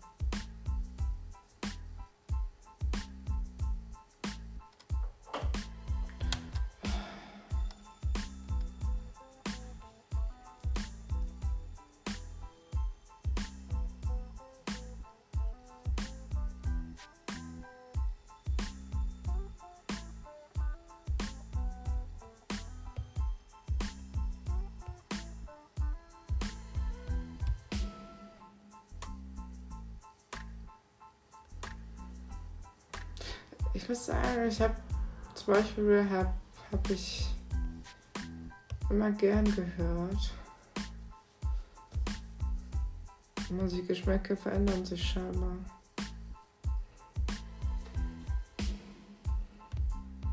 Ich 33.78 33.88
muss 33.88 34.06
sagen, 34.06 34.48
ich 34.48 34.60
habe 34.60 34.74
zum 35.34 35.54
Beispiel 35.54 36.04
habe 36.10 36.34
hab 36.72 36.90
ich 36.90 37.28
immer 38.90 39.12
gern 39.12 39.44
gehört. 39.44 40.32
Musikgeschmäcke 43.50 44.36
verändern 44.36 44.84
sich 44.84 45.00
scheinbar. 45.00 45.56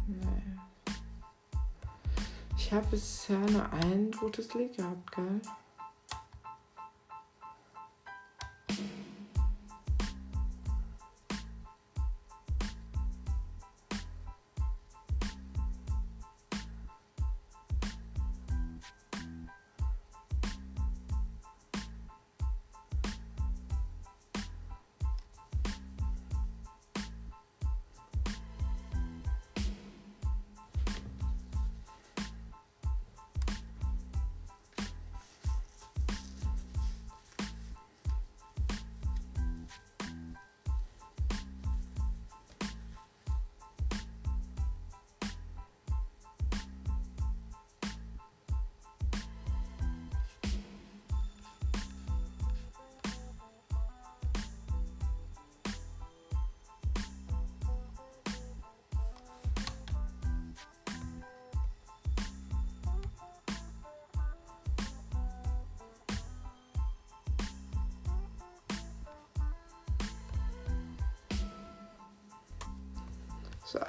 Nee. 0.07 0.41
Ich 2.57 2.73
habe 2.73 2.87
bisher 2.87 3.39
nur 3.51 3.71
ein 3.73 4.09
gutes 4.11 4.51
Lied 4.55 4.75
gehabt, 4.75 5.11
gell? 5.11 5.41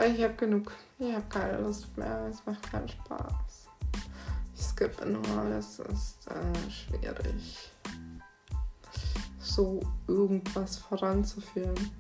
Ich 0.07 0.23
habe 0.23 0.35
genug. 0.35 0.73
Ich 0.99 1.13
habe 1.13 1.25
keine 1.29 1.61
Lust 1.61 1.97
mehr. 1.97 2.29
Es 2.31 2.45
macht 2.47 2.71
keinen 2.71 2.89
Spaß. 2.89 3.69
Ich 4.55 4.63
skippe 4.63 5.07
nur. 5.07 5.45
Es 5.59 5.79
ist 5.79 6.29
äh, 6.29 6.71
schwierig, 6.71 7.71
so 9.39 9.81
irgendwas 10.07 10.79
voranzuführen. 10.79 11.91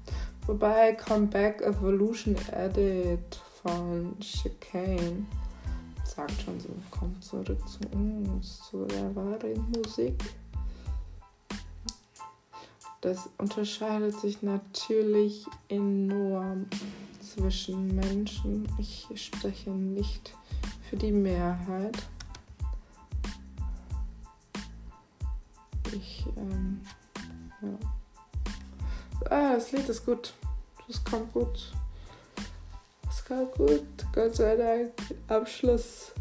Wobei 0.46 0.92
Comeback 0.94 1.60
Evolution 1.62 2.36
Edit 2.52 3.40
von 3.62 4.16
Chicane 4.20 5.26
sagt 6.04 6.40
schon 6.42 6.60
so, 6.60 6.68
kommt 6.90 7.22
zurück 7.22 7.68
zu 7.68 7.80
uns, 7.92 8.60
zu 8.70 8.84
der 8.86 9.14
wahren 9.14 9.66
Musik. 9.76 10.22
Das 13.00 13.28
unterscheidet 13.38 14.18
sich 14.20 14.42
natürlich 14.42 15.46
enorm 15.68 16.66
zwischen 17.36 17.94
Menschen. 17.94 18.68
Ich 18.78 19.06
spreche 19.14 19.70
nicht 19.70 20.34
für 20.88 20.96
die 20.96 21.12
Mehrheit. 21.12 21.96
Ich, 25.92 26.26
ähm, 26.36 26.80
ja. 27.62 29.28
Ah, 29.30 29.54
das 29.54 29.72
Lied 29.72 29.88
ist 29.88 30.04
gut. 30.04 30.34
Das 30.86 31.02
kommt 31.04 31.32
gut. 31.32 31.72
Das 33.02 33.24
kommt 33.24 33.52
gut. 33.52 33.86
Gott 34.12 34.34
sei 34.36 34.56
Dank. 34.56 34.92
Abschluss. 35.28 36.12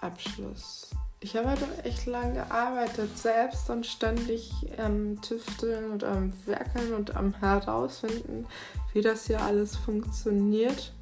Abschluss. 0.00 0.79
Ich 1.22 1.36
habe 1.36 1.50
heute 1.50 1.84
echt 1.84 2.06
lange 2.06 2.32
gearbeitet, 2.32 3.18
selbst 3.18 3.68
und 3.68 3.84
ständig 3.84 4.50
ähm, 4.78 5.20
tüfteln 5.20 5.90
und 5.90 6.02
am 6.02 6.32
Werkeln 6.46 6.94
und 6.94 7.14
am 7.14 7.34
herausfinden, 7.34 8.46
wie 8.94 9.02
das 9.02 9.26
hier 9.26 9.42
alles 9.42 9.76
funktioniert. 9.76 10.94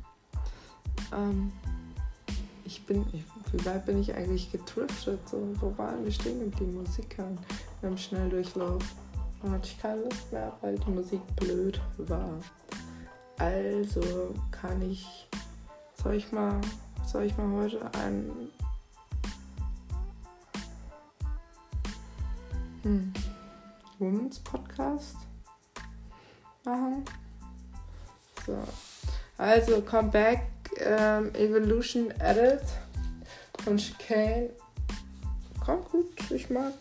Ähm, 1.16 1.52
ich 2.64 2.84
bin, 2.84 3.06
ich, 3.12 3.22
wie 3.52 3.64
weit 3.64 3.86
bin 3.86 4.00
ich 4.00 4.12
eigentlich 4.12 4.50
getriftet? 4.50 5.20
So, 5.28 5.40
wo 5.60 5.78
waren 5.78 6.04
wir 6.04 6.10
stehen 6.10 6.40
geblieben? 6.40 6.82
Musik 6.82 7.16
hören 7.16 7.38
im 7.82 7.96
Schnelldurchlauf. 7.96 8.82
Da 9.40 9.50
hatte 9.50 9.68
ich 9.68 9.80
keine 9.80 10.02
Lust 10.02 10.32
mehr, 10.32 10.52
weil 10.62 10.76
die 10.80 10.90
Musik 10.90 11.20
blöd 11.36 11.80
war. 11.96 12.28
Also 13.38 14.34
kann 14.50 14.82
ich, 14.82 15.28
soll 16.02 16.14
ich 16.14 16.32
mal, 16.32 16.60
soll 17.06 17.22
ich 17.22 17.36
mal 17.36 17.62
heute 17.62 17.80
ein 17.94 18.32
hm, 22.88 23.12
Women's 23.98 24.38
Podcast 24.38 25.16
machen. 26.64 27.04
So. 28.46 28.56
Also, 29.36 29.82
Comeback 29.82 30.46
ähm, 30.78 31.34
Evolution 31.34 32.10
Edit 32.12 32.62
von 33.62 33.76
Chicane. 33.76 34.48
Kommt 35.62 35.90
gut, 35.90 36.30
ich 36.30 36.48
mag. 36.48 36.72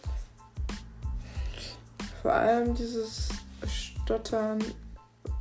Vor 2.21 2.31
allem 2.31 2.73
dieses 2.73 3.27
Stottern 3.67 4.63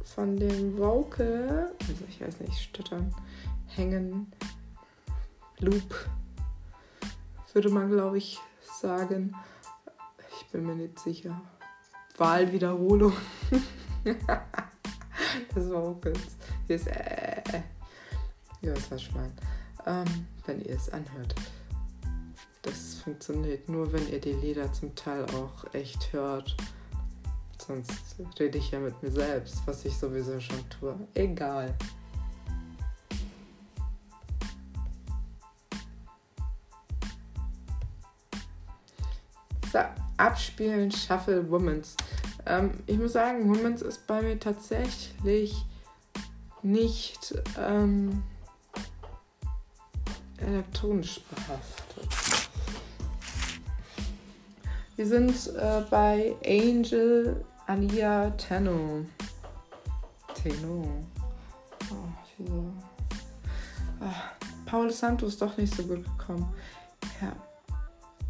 von 0.03 0.37
dem 0.37 0.77
Vocal, 0.77 1.73
also 1.79 2.05
ich 2.09 2.21
weiß 2.21 2.41
nicht, 2.41 2.59
Stottern, 2.59 3.15
Hängen, 3.69 4.33
Loop, 5.61 6.09
würde 7.53 7.71
man 7.71 7.89
glaube 7.89 8.19
ich 8.19 8.41
sagen 8.81 9.33
bin 10.53 10.67
mir 10.67 10.75
nicht 10.75 10.99
sicher. 10.99 11.41
Wahlwiederholung. 12.17 13.13
das 15.55 15.71
war 15.71 15.83
auch 15.83 16.01
ganz. 16.01 16.37
Hier 16.67 16.77
ist 16.77 16.87
äh, 16.87 17.43
äh. 17.53 17.63
Ja, 18.63 18.75
das 18.75 18.91
war 18.91 18.99
Schwein. 18.99 19.33
Ähm, 19.87 20.27
wenn 20.47 20.61
ihr 20.63 20.77
es 20.77 20.89
anhört. 20.91 21.35
Das 22.63 22.95
funktioniert 22.97 23.69
nur, 23.69 23.93
wenn 23.93 24.09
ihr 24.11 24.21
die 24.21 24.33
Lieder 24.33 24.73
zum 24.73 24.95
Teil 24.95 25.25
auch 25.27 25.73
echt 25.75 26.13
hört. 26.13 26.57
Sonst 27.59 28.17
rede 28.39 28.59
ich 28.59 28.71
ja 28.71 28.81
mit 28.81 29.01
mir 29.03 29.11
selbst, 29.11 29.63
was 29.67 29.85
ich 29.85 29.97
sowieso 29.97 30.41
schon 30.41 30.69
tue. 30.69 30.97
Egal. 31.15 31.75
So 39.73 40.06
abspielen, 40.17 40.91
Shuffle, 40.91 41.51
Womans. 41.51 41.97
Ähm, 42.47 42.73
ich 42.87 42.99
muss 42.99 43.13
sagen, 43.13 43.49
Womans 43.49 43.83
ist 43.83 44.07
bei 44.07 44.23
mir 44.23 44.39
tatsächlich 44.39 45.65
nicht 46.63 47.35
ähm, 47.59 48.23
elektronisch 50.39 51.21
behaftet. 51.23 52.09
Wir 54.97 55.07
sind 55.07 55.55
äh, 55.57 55.83
bei 55.91 56.35
Angel 56.45 57.45
Alia 57.67 58.31
Tenno. 58.31 59.05
Tenno. 60.35 61.05
Oh, 61.91 62.73
ah, 64.01 64.31
Paul 64.65 64.91
Santos 64.91 65.37
doch 65.37 65.57
nicht 65.57 65.75
so 65.75 65.83
gut 65.83 66.05
gekommen. 66.05 66.53
Ja, 67.21 67.33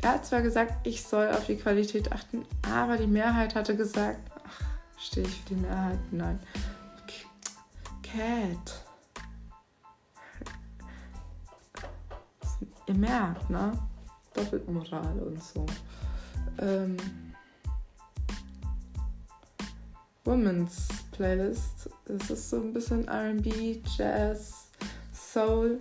er 0.03 0.13
hat 0.13 0.27
zwar 0.27 0.43
gesagt, 0.43 0.87
ich 0.87 1.03
soll 1.03 1.31
auf 1.31 1.47
die 1.47 1.57
Qualität 1.57 2.13
achten, 2.13 2.45
aber 2.63 2.97
die 2.97 3.07
Mehrheit 3.07 3.55
hatte 3.55 3.77
gesagt, 3.77 4.21
ach, 4.47 4.61
stehe 4.99 5.27
ich 5.27 5.41
für 5.43 5.55
die 5.55 5.61
Mehrheit? 5.61 5.99
Nein. 6.13 6.39
Cat. 8.03 8.85
Ihr 12.87 12.95
merkt, 12.95 13.51
ne? 13.51 13.73
Doppelmoral 14.33 15.19
und 15.19 15.43
so. 15.43 15.67
Ähm, 16.59 16.97
Women's 20.25 20.89
Playlist. 21.11 21.91
Es 22.05 22.31
ist 22.31 22.51
so 22.51 22.57
ein 22.57 22.73
bisschen 22.73 23.09
RB, 23.09 23.81
Jazz, 23.97 24.71
Soul 25.13 25.81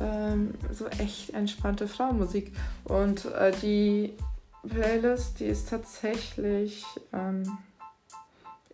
ähm, 0.00 0.54
so 0.72 0.86
echt 0.86 1.30
entspannte 1.30 1.88
Frauenmusik. 1.88 2.52
Und 2.84 3.24
äh, 3.26 3.52
die 3.62 4.12
Playlist, 4.68 5.40
die 5.40 5.46
ist 5.46 5.68
tatsächlich. 5.68 6.84
Ähm, 7.12 7.58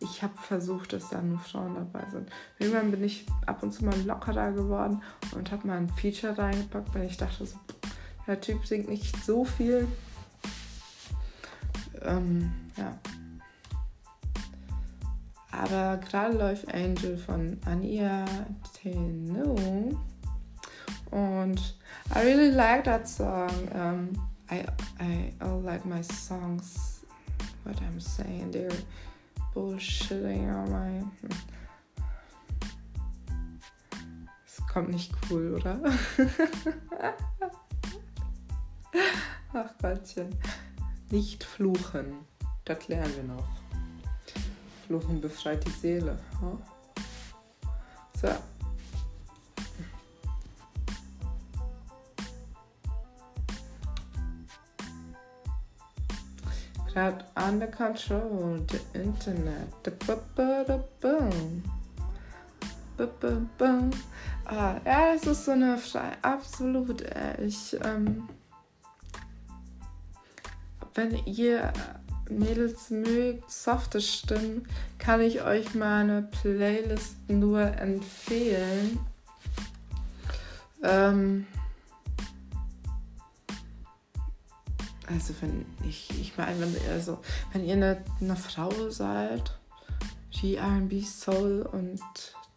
ich 0.00 0.22
habe 0.22 0.36
versucht, 0.36 0.92
dass 0.92 1.10
da 1.10 1.22
nur 1.22 1.38
Frauen 1.38 1.76
dabei 1.76 2.08
sind. 2.10 2.28
Irgendwann 2.58 2.90
bin 2.90 3.04
ich 3.04 3.24
ab 3.46 3.62
und 3.62 3.72
zu 3.72 3.84
mal 3.84 4.00
lockerer 4.02 4.50
geworden 4.50 5.00
und 5.34 5.52
habe 5.52 5.66
mal 5.68 5.76
ein 5.76 5.88
Feature 5.90 6.36
reingepackt, 6.36 6.92
weil 6.94 7.06
ich 7.06 7.16
dachte, 7.16 7.46
so, 7.46 7.56
der 8.26 8.40
Typ 8.40 8.66
singt 8.66 8.88
nicht 8.88 9.24
so 9.24 9.44
viel. 9.44 9.86
Ähm, 12.02 12.52
ja. 12.76 12.98
Aber 15.52 15.98
gerade 15.98 16.36
läuft 16.36 16.72
Angel 16.74 17.16
von 17.16 17.58
Ania 17.64 18.24
Teno 18.72 19.56
und 21.12 21.74
I 22.14 22.22
really 22.22 22.50
like 22.50 22.84
that 22.84 23.06
song. 23.08 23.68
Um, 23.74 24.18
I, 24.50 24.64
I, 24.98 25.32
I 25.40 25.48
like 25.62 25.84
my 25.84 26.02
songs, 26.02 27.04
what 27.64 27.80
I'm 27.82 28.00
saying, 28.00 28.50
they're 28.50 28.70
bullshitting 29.54 30.48
on 30.52 30.70
my. 30.70 31.04
Es 34.46 34.60
kommt 34.66 34.90
nicht 34.90 35.12
cool, 35.30 35.54
oder? 35.54 35.78
Ach 39.54 39.78
Gottchen. 39.80 40.34
Nicht 41.10 41.44
fluchen. 41.44 42.24
Das 42.64 42.88
lernen 42.88 43.14
wir 43.16 43.24
noch. 43.24 43.48
Fluchen 44.86 45.20
befreit 45.20 45.66
die 45.66 45.70
Seele. 45.70 46.18
So. 48.20 48.30
Cloud 56.92 57.24
under 57.36 57.68
control, 57.68 58.58
the 58.68 59.00
internet. 59.00 59.66
The 59.82 59.92
boom. 63.18 63.48
Boom. 63.56 63.90
Ah, 64.44 64.78
ja, 64.84 65.14
es 65.14 65.26
ist 65.26 65.46
so 65.46 65.52
eine 65.52 65.78
Frage. 65.78 66.16
Absolut. 66.20 67.00
Äh, 67.00 67.46
ich, 67.46 67.78
ähm, 67.82 68.28
wenn 70.94 71.16
ihr 71.24 71.72
Mädels 72.28 72.90
mögt, 72.90 73.50
softe 73.50 74.02
Stimmen, 74.02 74.68
kann 74.98 75.22
ich 75.22 75.42
euch 75.42 75.74
meine 75.74 76.28
Playlist 76.42 77.16
nur 77.28 77.62
empfehlen. 77.62 78.98
Ähm, 80.82 81.46
also 85.12 85.34
wenn 85.40 85.66
ich, 85.88 86.10
ich 86.20 86.36
meine, 86.36 86.60
wenn, 86.60 86.76
also, 86.90 87.18
wenn 87.52 87.64
ihr 87.64 87.74
eine, 87.74 88.04
eine 88.20 88.36
Frau 88.36 88.90
seid, 88.90 89.58
die 90.40 90.56
RB, 90.56 91.04
Soul 91.04 91.68
und 91.70 92.00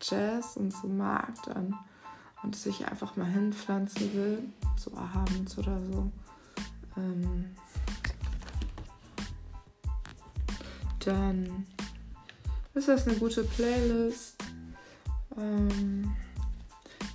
Jazz 0.02 0.58
und 0.58 0.72
so 0.72 0.88
mag, 0.88 1.34
dann 1.46 1.76
und 2.44 2.56
sich 2.56 2.88
einfach 2.88 3.15
mal 3.15 3.26
hinpflanzen 3.26 4.13
will, 4.13 4.44
so 4.78 4.91
abends 4.96 5.58
oder 5.58 5.80
so, 5.91 6.12
ähm, 6.96 7.56
dann 11.00 11.65
ist 12.74 12.88
das 12.88 13.08
eine 13.08 13.18
gute 13.18 13.44
Playlist. 13.44 14.36
Ähm, 15.38 16.15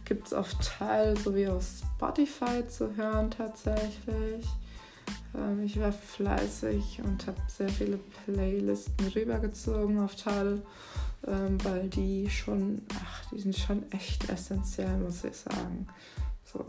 Gibt 0.05 0.26
es 0.26 0.33
auf 0.33 0.53
Teil 0.55 1.16
sowie 1.16 1.46
auf 1.46 1.64
Spotify 1.64 2.66
zu 2.66 2.96
hören 2.96 3.31
tatsächlich. 3.31 4.44
Ähm, 5.35 5.62
ich 5.62 5.79
war 5.79 5.93
fleißig 5.93 7.01
und 7.05 7.27
habe 7.27 7.40
sehr 7.49 7.69
viele 7.69 7.99
Playlisten 8.25 9.09
rübergezogen 9.09 9.99
auf 9.99 10.16
Teil, 10.16 10.62
ähm, 11.27 11.62
weil 11.64 11.88
die 11.88 12.29
schon, 12.31 12.83
ach, 13.03 13.31
die 13.31 13.40
sind 13.40 13.57
schon 13.57 13.90
echt 13.93 14.29
essentiell, 14.29 14.99
muss 14.99 15.25
ich 15.25 15.37
sagen. 15.37 15.87
So, 16.45 16.64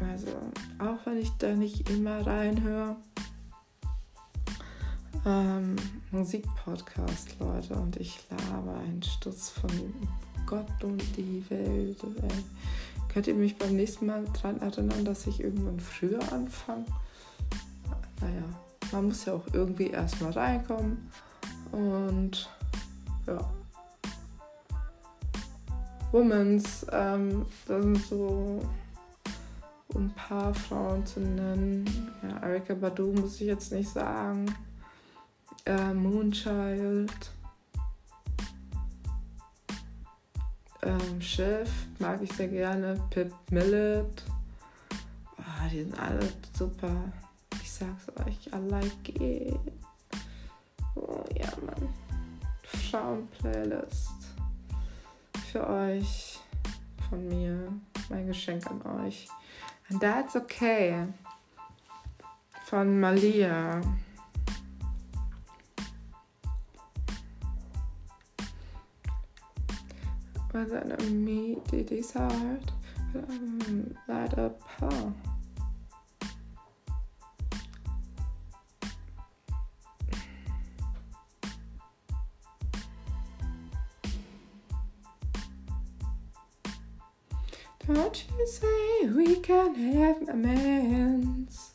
also, 0.00 0.30
auch 0.78 1.04
wenn 1.06 1.18
ich 1.18 1.30
da 1.38 1.54
nicht 1.54 1.88
immer 1.90 2.26
reinhöre, 2.26 2.96
ähm, 5.26 5.76
Musikpodcast, 6.10 7.36
Leute, 7.40 7.74
und 7.74 7.96
ich 7.96 8.18
laber 8.30 8.76
einen 8.78 9.02
Stutz 9.02 9.50
von 9.50 9.70
Gott 10.46 10.84
und 10.84 11.02
die 11.16 11.44
Welt. 11.48 11.96
Ey. 12.02 12.44
Könnt 13.08 13.26
ihr 13.28 13.34
mich 13.34 13.56
beim 13.56 13.76
nächsten 13.76 14.06
Mal 14.06 14.24
daran 14.34 14.60
erinnern, 14.60 15.04
dass 15.04 15.26
ich 15.26 15.40
irgendwann 15.40 15.80
früher 15.80 16.20
anfange? 16.32 16.84
Naja, 18.24 18.42
man 18.92 19.06
muss 19.06 19.24
ja 19.26 19.34
auch 19.34 19.46
irgendwie 19.52 19.90
erstmal 19.90 20.32
reinkommen. 20.32 21.10
Und 21.72 22.48
ja. 23.26 23.38
Womans, 26.10 26.86
ähm, 26.92 27.44
das 27.66 27.82
sind 27.82 28.06
so 28.06 28.62
ein 29.94 30.10
paar 30.14 30.54
Frauen 30.54 31.04
zu 31.04 31.20
nennen. 31.20 31.84
Ja, 32.22 32.48
Erika 32.48 32.74
Badu 32.74 33.12
muss 33.12 33.40
ich 33.40 33.48
jetzt 33.48 33.72
nicht 33.72 33.90
sagen. 33.90 34.46
Äh, 35.66 35.92
Moonchild. 35.92 37.30
ähm, 40.84 41.20
Chef 41.20 41.70
mag 41.98 42.22
ich 42.22 42.32
sehr 42.32 42.48
gerne. 42.48 43.00
Pip 43.10 43.32
Millet. 43.50 44.24
Oh, 45.38 45.68
die 45.70 45.82
sind 45.82 45.98
alle 45.98 46.20
super. 46.56 47.12
Sag's 47.76 48.06
euch, 48.24 48.46
I 48.52 48.58
like 48.68 49.20
it. 49.20 49.58
Oh 50.94 51.24
ja, 51.36 51.48
Mann. 51.66 51.88
Frauen-Playlist. 52.62 54.12
Für 55.50 55.68
euch. 55.68 56.38
Von 57.08 57.26
mir. 57.26 57.72
Mein 58.10 58.28
Geschenk 58.28 58.64
an 58.70 58.80
euch. 59.04 59.26
And 59.90 60.00
that's 60.00 60.36
okay. 60.36 61.04
Von 62.66 63.00
Malia. 63.00 63.80
was 70.52 70.70
an 70.70 70.92
immediate 71.00 72.12
heart 72.12 72.72
um, 73.14 73.96
light 74.06 74.38
up 74.38 74.60
huh. 74.78 75.10
Don't 87.86 88.24
you 88.38 88.46
say 88.46 89.08
we 89.08 89.36
can 89.36 89.74
have 89.74 90.26
amends? 90.28 91.74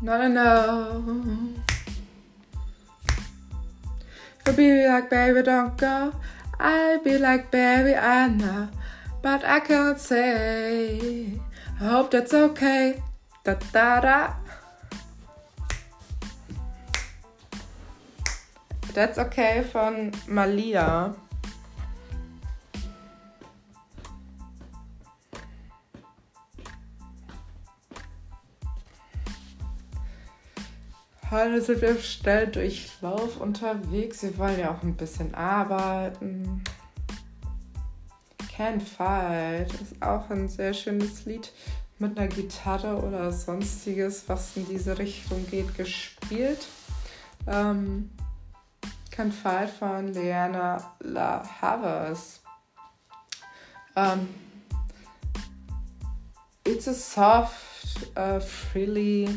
No, 0.00 0.16
no, 0.16 0.28
no. 0.28 1.04
You'll 4.46 4.56
be 4.56 4.86
like, 4.86 5.10
baby, 5.10 5.42
don't 5.42 5.76
go. 5.76 6.14
I'll 6.58 7.04
be 7.04 7.18
like, 7.18 7.50
baby, 7.50 7.94
I 7.94 8.28
know. 8.28 8.70
But 9.20 9.44
I 9.44 9.60
can't 9.60 10.00
say. 10.00 11.38
I 11.78 11.84
hope 11.84 12.12
that's 12.12 12.32
okay. 12.32 13.02
Da 13.44 13.56
da 13.72 14.00
da. 14.00 14.39
That's 18.94 19.18
okay 19.18 19.62
von 19.62 20.10
Malia. 20.26 21.14
Heute 31.30 31.62
sind 31.62 31.80
wir 31.80 31.96
schnell 32.00 32.48
Durchlauf 32.48 33.40
unterwegs. 33.40 34.24
Wir 34.24 34.36
wollen 34.36 34.58
ja 34.58 34.72
auch 34.72 34.82
ein 34.82 34.96
bisschen 34.96 35.32
arbeiten. 35.36 36.64
Can't 38.56 38.82
Fight 38.82 39.72
ist 39.74 40.02
auch 40.02 40.28
ein 40.30 40.48
sehr 40.48 40.74
schönes 40.74 41.24
Lied 41.26 41.52
mit 42.00 42.18
einer 42.18 42.26
Gitarre 42.26 42.96
oder 43.00 43.30
sonstiges, 43.30 44.24
was 44.28 44.56
in 44.56 44.66
diese 44.66 44.98
Richtung 44.98 45.46
geht, 45.46 45.76
gespielt. 45.76 46.66
Ähm, 47.46 48.10
Can't 49.20 49.34
Fight 49.34 49.68
von 49.68 50.14
Leanna 50.14 50.94
La 51.00 51.42
Havas. 51.60 52.40
Ähm, 53.94 54.26
it's 56.64 56.86
a 56.86 56.94
soft, 56.94 58.16
uh, 58.16 58.40
freely 58.40 59.28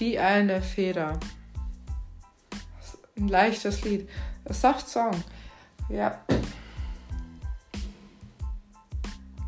wie 0.00 0.18
eine 0.18 0.60
Feder. 0.60 1.20
Ein 3.16 3.28
leichtes 3.28 3.84
Lied. 3.84 4.08
A 4.46 4.52
soft 4.52 4.88
song. 4.88 5.22
Ja. 5.88 6.18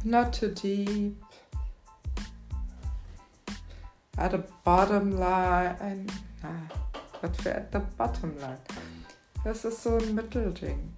Not 0.05 0.33
too 0.33 0.51
deep. 0.51 1.24
At 4.17 4.33
the 4.33 4.43
bottom 4.65 5.13
line. 5.13 6.07
Na, 6.43 6.51
was 7.21 7.37
für 7.39 7.55
at 7.55 7.73
the 7.73 7.81
bottom 7.97 8.37
line? 8.39 8.59
Das 9.43 9.65
ist 9.65 9.83
so 9.83 9.99
ein 9.99 10.15
Mittelding. 10.15 10.95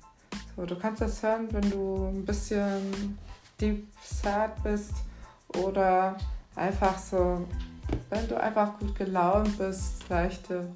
So, 0.55 0.67
du 0.67 0.79
kannst 0.79 1.03
das 1.03 1.23
hören, 1.23 1.49
wenn 1.53 1.71
du 1.71 2.09
ein 2.09 2.25
bisschen 2.25 3.19
deep 3.61 3.89
sad 4.03 4.63
bist 4.63 4.95
oder 5.55 6.17
einfach 6.55 6.99
so 6.99 7.47
wenn 8.11 8.29
du 8.29 8.41
einfach 8.41 8.79
gut 8.79 8.95
gelaunt 8.97 9.59
bist, 9.59 10.09
leichte, 10.09 10.71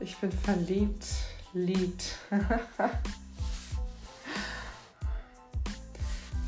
ich 0.00 0.16
bin 0.18 0.32
verliebt, 0.32 1.06
liebt. 1.52 2.18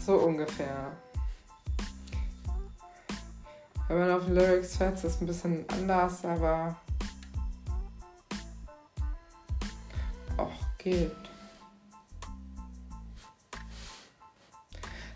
so 0.05 0.17
ungefähr. 0.17 0.93
Wenn 3.89 3.99
man 3.99 4.11
auf 4.11 4.27
Lyrics 4.29 4.77
fährt, 4.77 4.95
ist 4.95 5.05
es 5.05 5.21
ein 5.21 5.27
bisschen 5.27 5.65
anders, 5.69 6.25
aber 6.25 6.77
auch 10.37 10.51
geht. 10.79 11.13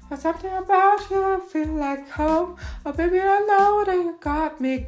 What's 0.09 0.23
something 0.23 0.51
about 0.51 1.09
you 1.09 1.21
I 1.21 1.39
feel 1.39 1.69
like 1.69 2.09
home. 2.17 2.57
Oh, 2.85 2.93
baby, 2.93 3.21
I 3.21 3.45
know 3.47 3.85
that 3.85 3.95
you 3.95 4.17
got 4.21 4.61
me. 4.61 4.85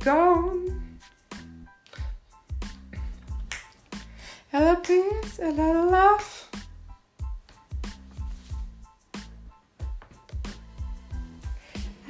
A 4.53 4.59
little 4.59 4.77
peace, 4.77 5.39
a 5.39 5.51
little 5.51 5.91
love. 5.91 6.42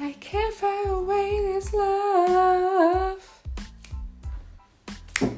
I 0.03 0.11
can't 0.19 0.53
fire 0.53 0.91
away 0.95 1.39
this 1.43 1.71
love. 1.71 3.17
I 5.21 5.29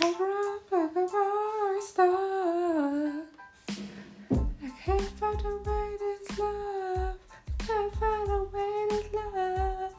don't 0.00 0.18
run, 0.18 0.58
but 0.68 0.92
the 0.92 1.08
bar 1.12 1.76
is. 1.78 1.94
I 4.64 4.70
can't 4.84 5.00
find 5.00 5.40
away 5.44 5.96
this 5.96 6.38
love. 6.40 7.16
I 7.38 7.40
can't 7.64 7.94
find 7.94 8.30
away 8.32 8.86
this 8.90 9.06
love. 9.14 9.94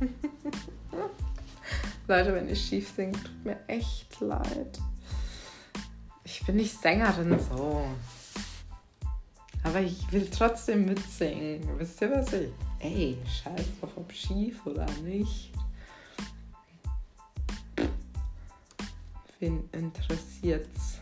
Leute, 2.08 2.34
wenn 2.34 2.48
ich 2.48 2.66
schief 2.66 2.88
singe, 2.96 3.12
tut 3.12 3.44
mir 3.44 3.58
echt 3.66 4.20
leid. 4.20 4.80
Ich 6.24 6.46
bin 6.46 6.56
nicht 6.56 6.80
Sängerin 6.80 7.38
so. 7.38 7.84
Aber 9.64 9.80
ich 9.80 10.12
will 10.12 10.28
trotzdem 10.30 10.84
mitsingen. 10.84 11.62
Wisst 11.78 12.00
ihr, 12.00 12.10
was 12.10 12.32
ich? 12.32 12.50
Ey, 12.78 13.18
scheiß 13.26 13.66
doch 13.80 13.96
ob 13.96 14.12
schief 14.12 14.64
oder 14.66 14.86
nicht. 15.02 15.52
Wen 19.40 19.68
interessiert's? 19.72 21.00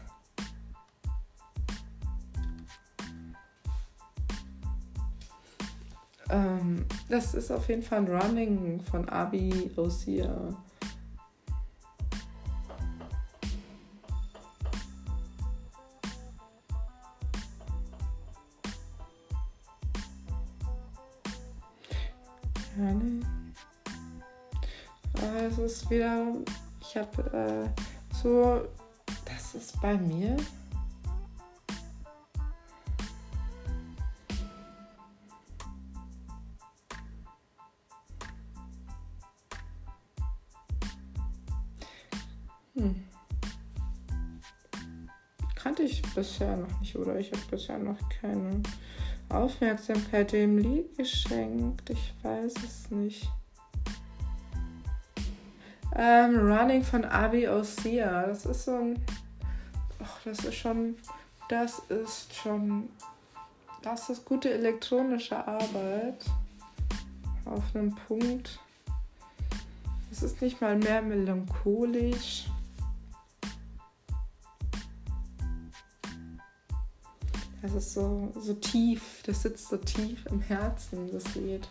Ähm, 6.31 6.87
das 7.09 7.35
ist 7.35 7.51
auf 7.51 7.69
jeden 7.69 7.83
Fall 7.83 7.99
ein 7.99 8.09
Running 8.09 8.81
von 8.81 9.09
Abi 9.09 9.71
Osia. 9.77 10.57
Ist 25.65 25.89
wieder. 25.89 26.27
Ich 26.81 26.97
habe 26.97 27.69
äh, 27.73 27.83
so. 28.21 28.63
Das 29.25 29.55
ist 29.55 29.81
bei 29.81 29.97
mir. 29.97 30.37
bisher 46.15 46.57
noch 46.57 46.81
nicht 46.81 46.97
oder 46.97 47.19
ich 47.19 47.33
habe 47.33 47.43
bisher 47.51 47.79
noch 47.79 47.99
keine 48.09 48.63
Aufmerksamkeit 49.29 50.33
dem 50.33 50.59
Lied 50.59 50.97
geschenkt. 50.97 51.91
Ich 51.91 52.15
weiß 52.23 52.55
es 52.65 52.91
nicht. 52.91 53.29
Ähm, 55.95 56.51
Running 56.51 56.83
von 56.83 57.05
Abi 57.05 57.49
Osea. 57.49 58.27
Das 58.27 58.47
ist 58.47 58.65
so 58.65 58.77
ein. 58.77 59.05
Ach, 60.03 60.21
das 60.25 60.45
ist 60.45 60.55
schon. 60.55 60.97
Das 61.49 61.81
ist 61.89 62.35
schon. 62.35 62.89
Das 63.83 64.09
ist 64.09 64.25
gute 64.25 64.53
elektronische 64.53 65.37
Arbeit. 65.37 66.25
Auf 67.45 67.65
einem 67.75 67.95
Punkt. 67.95 68.59
Es 70.11 70.23
ist 70.23 70.41
nicht 70.41 70.61
mal 70.61 70.77
mehr 70.77 71.03
melancholisch. 71.03 72.47
Das 77.63 77.75
ist 77.75 77.95
so, 77.95 78.33
so 78.39 78.55
tief, 78.55 79.23
das 79.25 79.43
sitzt 79.43 79.69
so 79.69 79.77
tief 79.77 80.27
im 80.27 80.41
Herzen, 80.41 81.11
das 81.13 81.35
Lied. 81.37 81.69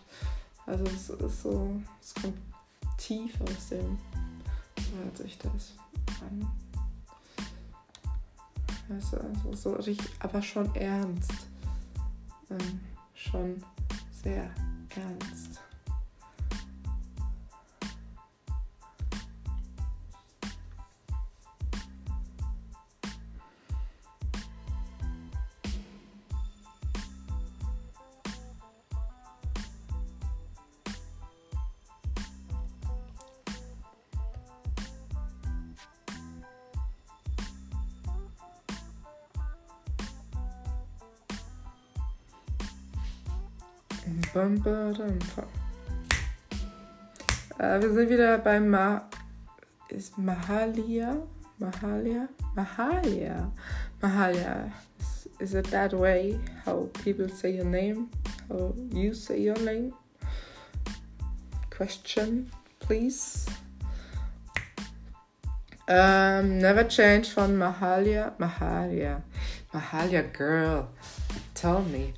Also 0.64 0.84
es 0.84 1.10
ist 1.10 1.42
so, 1.42 1.82
es 2.00 2.14
kommt 2.14 2.51
tief 3.02 3.40
aus 3.40 3.68
dem, 3.70 3.98
so 4.76 4.96
hört 4.98 5.16
sich 5.18 5.36
das 5.38 5.74
an. 6.20 6.48
Also, 8.88 9.16
also 9.16 9.54
so 9.54 9.72
richtig, 9.74 10.08
aber 10.20 10.40
schon 10.40 10.72
ernst. 10.76 11.32
Ähm, 12.50 12.80
schon 13.14 13.62
sehr 14.22 14.50
ernst. 14.94 15.61
Äh, 47.58 47.80
wir 47.80 47.92
sind 47.92 48.10
wieder 48.10 48.60
Ma 48.60 49.08
ist 49.88 50.18
Mahalia? 50.18 51.22
Mahalia? 51.58 52.28
Mahalia? 52.54 53.52
Mahalia. 54.00 54.72
Is, 54.98 55.28
is 55.38 55.54
it 55.54 55.66
that 55.70 55.92
way 55.92 56.38
how 56.64 56.88
people 57.04 57.28
say 57.28 57.52
your 57.52 57.64
name? 57.64 58.08
How 58.48 58.74
you 58.90 59.14
say 59.14 59.40
your 59.40 59.58
name? 59.58 59.92
Question, 61.70 62.50
please. 62.80 63.46
Um, 65.88 66.58
never 66.58 66.84
change 66.84 67.28
from 67.28 67.58
Mahalia. 67.58 68.32
Mahalia. 68.38 69.22
Mahalia 69.74 70.32
girl. 70.32 70.88
Tell 71.54 71.82
me. 71.82 72.14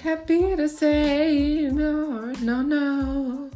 Can't 0.00 0.26
be 0.26 0.54
the. 0.54 1.70
No, 1.72 2.32
no, 2.40 2.62
no. 2.62 3.50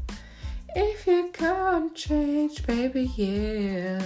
If 0.74 1.07
you 1.07 1.30
can't 1.32 1.95
change, 1.95 2.66
baby, 2.66 3.11
yeah. 3.16 3.99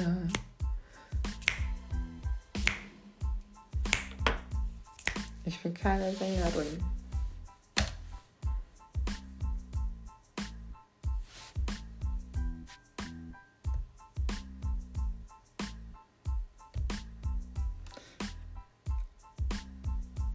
Ich 5.44 5.58
bin 5.62 5.74
keine 5.74 6.12
Sängerin. 6.12 6.84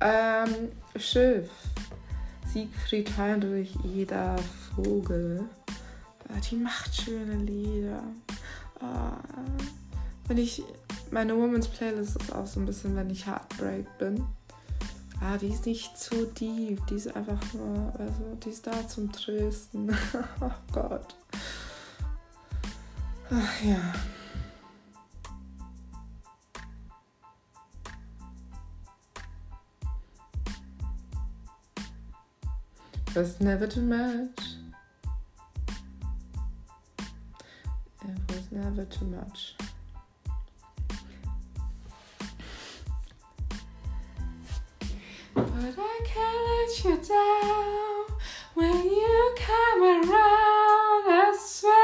Ähm, 0.02 0.72
Schiff. 0.98 1.73
Siegfried 2.54 3.18
Heinrich, 3.18 3.76
Ida 3.84 4.36
Vogel. 4.76 5.44
Die 6.52 6.56
macht 6.56 6.94
schöne 6.94 7.38
Lieder. 7.38 8.04
Ah, 8.80 9.18
wenn 10.28 10.38
ich, 10.38 10.62
meine 11.10 11.36
Women's 11.36 11.68
Playlist 11.68 12.22
ist 12.22 12.32
auch 12.32 12.46
so 12.46 12.60
ein 12.60 12.68
bisschen, 12.68 12.96
wenn 12.96 13.10
ich 13.10 13.26
Heartbreak 13.26 13.88
bin. 13.98 14.24
Ah, 15.20 15.38
die 15.38 15.48
ist 15.48 15.66
nicht 15.66 15.98
zu 15.98 16.28
deep, 16.28 16.86
die 16.88 16.96
ist 16.96 17.16
einfach 17.16 17.42
nur, 17.56 17.92
also 17.98 18.38
die 18.46 18.50
ist 18.50 18.68
da 18.68 18.88
zum 18.88 19.12
Trösten. 19.12 19.90
oh 20.42 20.52
Gott. 20.72 21.16
Ach 23.32 23.64
ja. 23.64 23.94
Was 33.16 33.40
never 33.40 33.68
too 33.68 33.82
much. 33.82 34.40
It 38.02 38.20
was 38.28 38.52
never 38.52 38.86
too 38.86 39.06
much. 39.06 39.56
But 45.36 45.76
I 45.78 46.00
can't 46.06 46.42
let 46.50 46.84
you 46.84 46.98
down 47.08 48.06
when 48.56 48.84
you 48.84 49.36
come 49.38 49.84
around, 49.84 51.08
I 51.08 51.34
swear. 51.40 51.84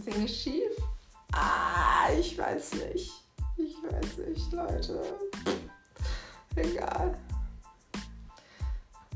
Singe 0.00 0.30
schief. 0.30 0.74
Ah, 1.32 1.87
ich 2.12 2.38
weiß 2.38 2.74
nicht. 2.74 3.12
Ich 3.56 3.76
weiß 3.82 4.18
nicht, 4.18 4.52
Leute. 4.52 5.02
Egal. 6.56 7.18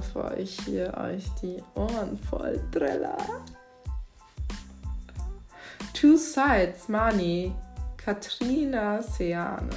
Bevor 0.00 0.34
ich 0.38 0.58
hier 0.62 0.96
euch 0.96 1.28
die 1.42 1.62
Ohren 1.74 2.16
voll 2.16 2.58
drille. 2.70 3.14
Two 5.92 6.16
Sides, 6.16 6.88
Mani, 6.88 7.54
Katrina 7.98 9.02
Seane. 9.02 9.68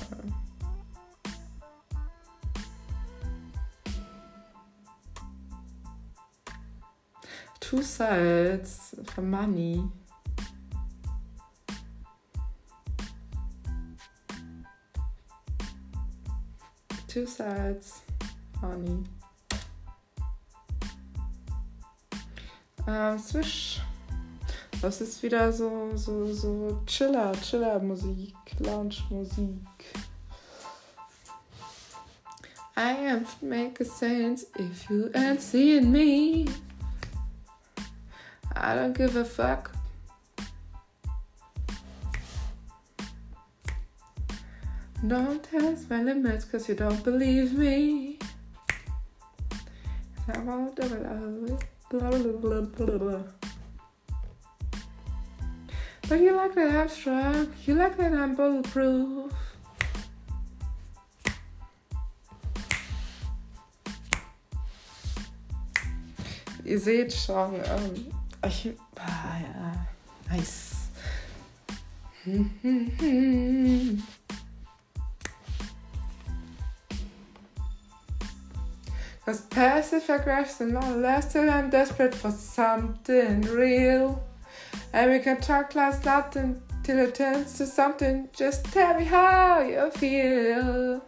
Two 7.60 7.82
Sides 7.82 8.96
for 9.14 9.22
Money. 9.22 9.84
Two 17.10 17.26
Sides, 17.26 18.04
Honey. 18.62 19.04
Ähm, 22.88 23.20
Swish. 23.20 23.82
Das 24.82 25.00
ist 25.00 25.24
wieder 25.24 25.52
so, 25.54 25.96
so, 25.96 26.34
so 26.34 26.82
Chiller, 26.86 27.32
Chiller-Musik, 27.42 28.36
Lounge-Musik. 28.60 29.58
I 32.76 32.94
to 33.40 33.46
make 33.46 33.80
a 33.80 33.86
sense 33.86 34.46
if 34.58 34.90
you 34.90 35.10
ain't 35.14 35.42
seeing 35.42 35.92
me. 35.92 36.50
I 38.56 38.76
don't 38.76 38.94
give 38.94 39.16
a 39.16 39.24
fuck 39.24 39.74
Don't 45.06 45.44
test 45.44 45.90
my 45.90 46.02
limits 46.02 46.46
cause 46.46 46.70
you 46.70 46.76
don't 46.76 47.04
believe 47.04 47.58
me. 47.58 48.18
Blah, 50.26 50.40
blah, 50.40 50.88
blah, 50.88 51.68
but 56.10 56.20
you 56.20 56.32
like 56.36 56.56
that 56.56 56.92
I'm 57.06 57.48
you 57.68 57.76
like 57.76 57.98
that 57.98 58.14
I'm 58.14 58.36
bulletproof. 58.36 59.32
Ihr 66.64 66.80
seht 66.80 67.14
schon, 67.14 67.56
ähm, 67.56 68.08
ich, 68.48 68.74
ah, 68.96 69.38
ja, 69.42 69.88
nice. 70.32 70.90
Cause 79.26 79.40
passive 79.42 80.10
aggression 80.10 80.74
last 81.02 81.32
till 81.32 81.50
I'm 81.50 81.70
desperate 81.70 82.14
for 82.14 82.30
something 82.30 83.42
real. 83.44 84.22
And 84.92 85.12
we 85.12 85.20
can 85.20 85.40
talk 85.40 85.76
like 85.76 86.04
nothing 86.04 86.62
till 86.84 87.00
it 87.00 87.16
turns 87.16 87.58
to 87.58 87.66
something. 87.66 88.28
Just 88.34 88.66
tell 88.66 89.00
me 89.00 89.06
how 89.06 89.62
you 89.62 89.90
feel. 89.92 91.02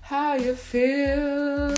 How 0.00 0.34
you 0.34 0.54
feel. 0.56 1.74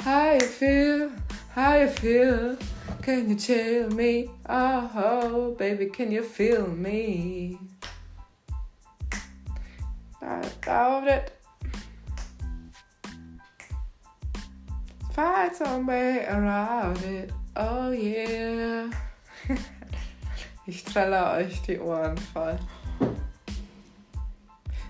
How 0.00 0.32
you 0.34 0.40
feel. 0.40 1.10
How 1.50 1.76
you 1.76 1.88
feel. 1.88 2.56
Can 3.02 3.30
you 3.30 3.36
tell 3.36 3.90
me? 3.90 4.30
Oh, 4.48 5.56
baby, 5.58 5.86
can 5.86 6.12
you 6.12 6.22
feel 6.22 6.68
me? 6.68 7.58
I 10.22 10.48
doubt 10.62 11.08
it. 11.08 11.35
Find 15.16 15.56
some 15.56 15.86
way 15.86 16.26
around 16.26 17.02
it. 17.02 17.32
Oh 17.56 17.90
yeah. 17.90 18.90
ich 20.66 20.84
trelle 20.84 21.30
euch 21.38 21.62
die 21.62 21.80
Ohren 21.80 22.18
voll. 22.18 22.58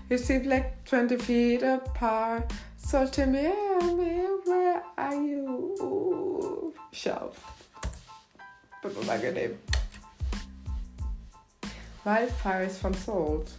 You 0.09 0.17
seem 0.17 0.43
like 0.43 0.83
20 0.85 1.21
feet 1.21 1.63
apart. 1.63 2.51
So 2.75 3.05
tell 3.05 3.27
me, 3.27 3.53
where 4.45 4.81
are 4.97 5.15
you? 5.15 6.73
Schau. 6.91 7.31
Bin 8.81 8.91
unangenehm. 8.91 9.57
Wildfires 12.03 12.77
von 12.79 12.93
Salt. 12.93 13.51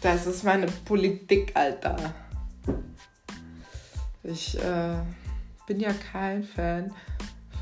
Das 0.00 0.26
ist 0.26 0.44
meine 0.44 0.66
Politik, 0.84 1.52
Alter. 1.54 1.96
Ich 4.22 4.58
äh, 4.58 4.96
bin 5.66 5.80
ja 5.80 5.92
kein 6.12 6.44
Fan 6.44 6.92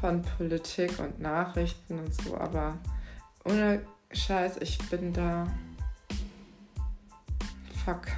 von 0.00 0.22
Politik 0.22 0.98
und 0.98 1.20
Nachrichten 1.20 1.98
und 1.98 2.14
so, 2.22 2.36
aber 2.36 2.78
ohne 3.44 3.82
Scheiß, 4.10 4.56
ich 4.60 4.78
bin 4.90 5.12
da. 5.12 5.46
Fuck. 7.84 8.08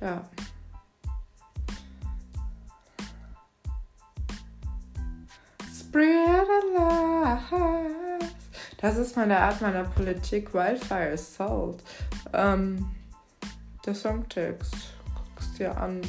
Ja. 0.00 0.22
Spread 5.74 6.46
alive. 6.74 8.30
Das 8.78 8.96
ist 8.96 9.16
meine 9.16 9.38
Art 9.38 9.62
meiner 9.62 9.84
Politik. 9.84 10.52
Wildfire 10.52 11.12
Assault. 11.12 11.82
Ähm, 12.32 12.90
der 13.86 13.94
Songtext 13.94 14.93
dir 15.58 15.76
an. 15.76 16.00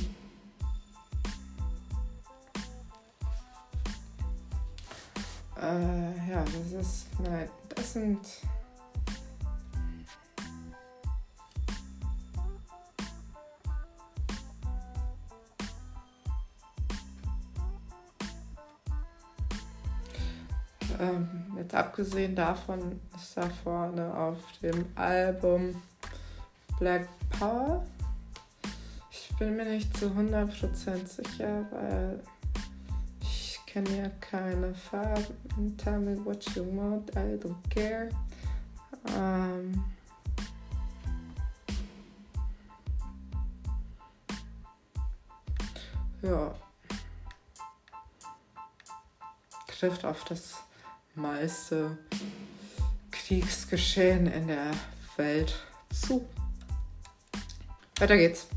Äh, 5.62 6.30
ja, 6.30 6.44
das 6.44 6.72
ist. 6.72 7.08
Nein, 7.20 7.50
das 7.74 7.94
sind. 7.94 8.20
Ähm, 21.00 21.28
jetzt 21.58 21.76
abgesehen 21.76 22.36
davon 22.36 23.02
ist 23.16 23.36
da 23.36 23.50
vorne 23.64 24.14
auf 24.16 24.38
dem 24.62 24.86
Album 24.96 25.82
Black 26.80 27.08
Power 27.38 27.86
bin 29.38 29.58
mir 29.58 29.66
nicht 29.66 29.96
zu 29.98 30.08
100% 30.08 31.08
sicher, 31.08 31.66
weil 31.72 32.24
ich 33.22 33.60
kenne 33.66 33.98
ja 33.98 34.10
keine 34.22 34.74
Farben. 34.74 35.76
Tell 35.78 36.00
me 36.00 36.18
what 36.24 36.44
you 36.56 36.64
want, 36.76 37.10
I 37.12 37.38
don't 37.38 37.56
care. 37.70 38.10
Ähm 39.18 39.84
ja. 46.22 46.56
Trifft 49.68 50.06
auf 50.06 50.24
das 50.24 50.56
meiste 51.16 51.98
Kriegsgeschehen 53.12 54.28
in 54.28 54.48
der 54.48 54.72
Welt 55.18 55.54
zu. 55.92 56.26
Weiter 58.00 58.16
geht's. 58.16 58.48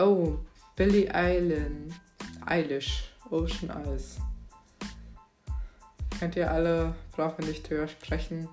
Oh, 0.00 0.38
Billie 0.76 1.10
Eilish. 1.14 1.92
Eilish. 2.46 3.10
Ocean 3.28 3.68
Eyes. 3.68 4.16
Könnt 6.18 6.36
ihr 6.36 6.50
alle, 6.50 6.94
brauchen 7.12 7.44
wir 7.44 7.48
nicht 7.48 7.68
drüber 7.68 7.86
sprechen. 7.86 8.48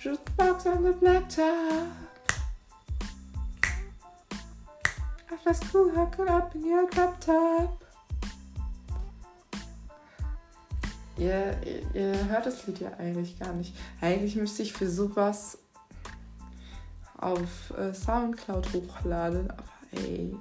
Jukebox 0.00 0.66
on 0.66 0.84
the 0.84 0.92
black 0.92 1.28
top. 5.34 5.46
After 5.46 5.54
school, 5.54 5.90
hooking 5.90 6.28
up 6.28 6.54
in 6.54 6.64
your 6.64 6.88
drop 6.90 7.20
top. 7.20 7.84
Ihr, 11.16 11.56
ihr, 11.64 11.94
ihr 11.94 12.28
hört 12.28 12.46
das 12.46 12.66
Lied 12.66 12.80
ja 12.80 12.92
eigentlich 12.98 13.38
gar 13.38 13.52
nicht. 13.52 13.74
Eigentlich 14.00 14.34
müsste 14.36 14.62
ich 14.62 14.72
für 14.72 14.88
sowas 14.88 15.58
auf 17.18 17.72
äh, 17.78 17.94
Soundcloud 17.94 18.72
hochladen, 18.72 19.50
aber 19.50 19.62
ey, 19.92 20.36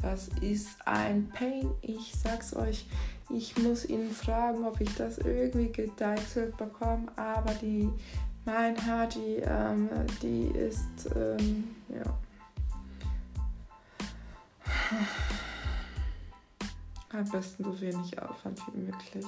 das 0.00 0.28
ist 0.40 0.76
ein 0.86 1.28
Pain. 1.28 1.70
Ich 1.82 2.14
sag's 2.14 2.56
euch, 2.56 2.86
ich 3.28 3.56
muss 3.58 3.84
ihn 3.84 4.10
fragen, 4.10 4.64
ob 4.64 4.80
ich 4.80 4.94
das 4.96 5.18
irgendwie 5.18 5.70
gedeichselt 5.70 6.56
bekomme, 6.56 7.06
aber 7.16 7.52
die, 7.60 7.90
mein 8.46 8.74
Hardy, 8.86 9.42
ähm, 9.44 9.90
die 10.22 10.46
ist, 10.46 11.10
ähm, 11.14 11.76
ja. 11.90 12.02
Am 17.10 17.30
besten 17.30 17.64
so 17.64 17.80
wenig 17.80 18.18
Aufwand 18.20 18.60
wie 18.72 18.80
möglich. 18.80 19.26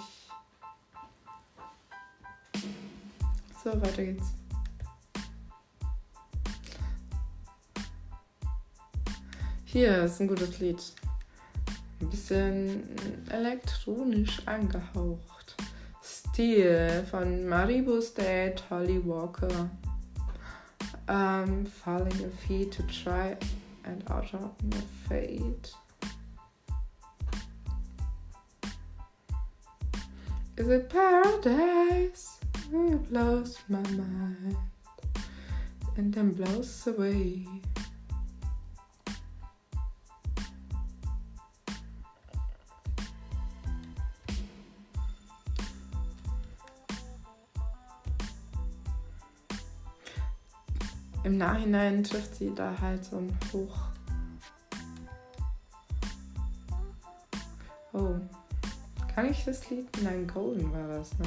So, 3.62 3.70
weiter 3.80 4.04
geht's. 4.04 4.32
Hier 9.64 10.04
ist 10.04 10.20
ein 10.20 10.28
gutes 10.28 10.60
Lied. 10.60 10.82
Ein 12.00 12.10
bisschen 12.10 13.28
elektronisch 13.28 14.46
angehaucht. 14.46 15.56
Stil 16.02 17.06
von 17.10 17.46
Maribus 17.48 18.14
Dad, 18.14 18.62
Holly 18.70 19.04
Walker. 19.04 19.70
Um, 21.06 21.66
falling 21.66 22.18
your 22.18 22.30
feet 22.46 22.72
to 22.72 22.82
try 22.84 23.36
and 23.84 24.04
out 24.10 24.32
of 24.34 24.52
fate. 25.08 25.72
Is 30.56 30.68
it 30.68 30.88
paradise? 30.88 32.38
It 32.72 33.10
blows 33.10 33.58
my 33.68 33.82
mind 33.82 34.56
and 35.96 36.12
then 36.14 36.32
blows 36.32 36.86
away. 36.86 37.46
Im 51.24 51.38
Nachhinein 51.38 52.04
trifft 52.04 52.34
sie 52.36 52.54
da 52.54 52.74
halt 52.80 53.02
so 53.02 53.16
ein 53.16 53.36
Hoch. 53.52 53.76
Oh. 57.94 58.16
Kann 59.14 59.30
ich 59.30 59.44
das 59.44 59.70
Lied? 59.70 59.88
Nein, 60.02 60.26
Golden 60.26 60.70
war 60.72 60.86
das, 60.88 61.18
ne? 61.18 61.26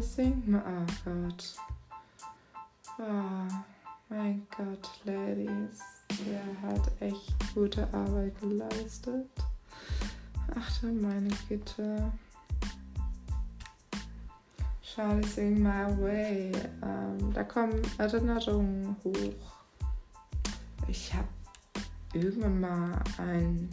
Sing 0.00 0.42
my. 0.46 0.60
Gott. 1.04 1.56
Oh, 2.98 3.48
mein 4.08 4.46
Gott, 4.56 4.88
Ladies. 5.04 5.80
Der 6.24 6.70
hat 6.70 6.90
echt 7.00 7.54
gute 7.54 7.82
Arbeit 7.92 8.38
geleistet. 8.40 9.28
Ach 10.56 10.80
du 10.80 10.86
meine 10.92 11.30
Güte. 11.48 12.12
Charlie, 14.82 15.26
sing 15.26 15.62
my 15.62 15.86
way. 16.00 16.52
Ähm, 16.82 17.32
da 17.34 17.42
kommen 17.42 17.82
Erinnerungen 17.98 18.96
hoch. 19.02 19.56
Ich 20.86 21.12
habe 21.12 21.28
irgendwann 22.12 22.60
mal 22.60 23.02
ein 23.18 23.68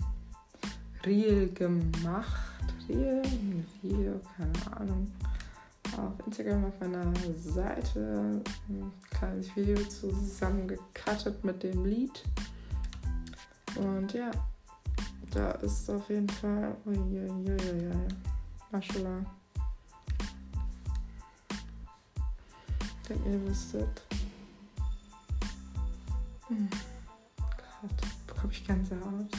Reel 1.06 1.52
gemacht. 1.54 2.42
Reel, 2.90 3.22
ein 3.24 3.66
Video, 3.82 4.20
keine 4.36 4.78
Ahnung. 4.78 5.12
Auf 5.98 6.26
Instagram 6.26 6.66
auf 6.66 6.80
meiner 6.82 7.14
Seite 7.38 8.42
ein 8.68 8.92
kleines 9.10 9.56
Video 9.56 9.78
zusammengekattet 9.86 11.44
mit 11.44 11.64
dem 11.64 11.86
Lied. 11.86 12.24
Und 13.76 14.14
ja, 14.14 14.32
da 15.32 15.52
ist 15.52 15.90
auf 15.90 16.10
jeden 16.10 16.28
Fall. 16.28 16.76
Uiuiuiui. 16.86 17.92
Maschallah. 18.72 19.26
Ich 22.80 23.08
denke, 23.08 23.30
ihr 23.30 23.48
wüsstet. 23.48 24.02
Hm. 26.48 26.70
Gott 27.82 28.28
bekomme 28.28 28.52
ich 28.52 28.68
Gänsehaut. 28.68 29.30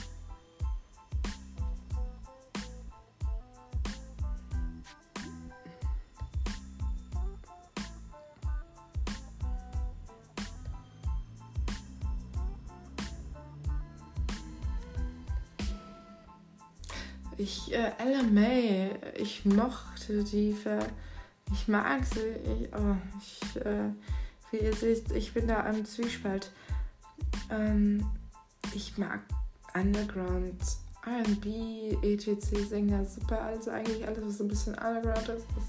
Ich, 17.46 17.72
äh, 17.72 17.92
Ella 17.98 18.24
May, 18.24 18.90
ich 19.14 19.44
mochte 19.44 20.24
die, 20.24 20.52
Ver 20.52 20.80
ich 21.52 21.68
mag 21.68 22.04
sie, 22.04 22.18
ich, 22.42 22.68
oh, 22.74 22.96
ich, 23.20 23.64
äh, 23.64 23.90
wie 24.50 24.56
ihr 24.56 24.74
seht, 24.74 25.12
ich 25.12 25.32
bin 25.32 25.46
da 25.46 25.64
am 25.64 25.84
Zwiespalt. 25.84 26.50
Ähm, 27.48 28.04
ich 28.74 28.98
mag 28.98 29.20
Underground, 29.74 30.60
RB, 31.06 32.02
ETC-Sänger, 32.02 33.04
super. 33.04 33.42
Also 33.42 33.70
eigentlich 33.70 34.04
alles, 34.04 34.26
was 34.26 34.38
so 34.38 34.44
ein 34.44 34.48
bisschen 34.48 34.74
Underground 34.74 35.28
ist, 35.28 35.46
das 35.54 35.64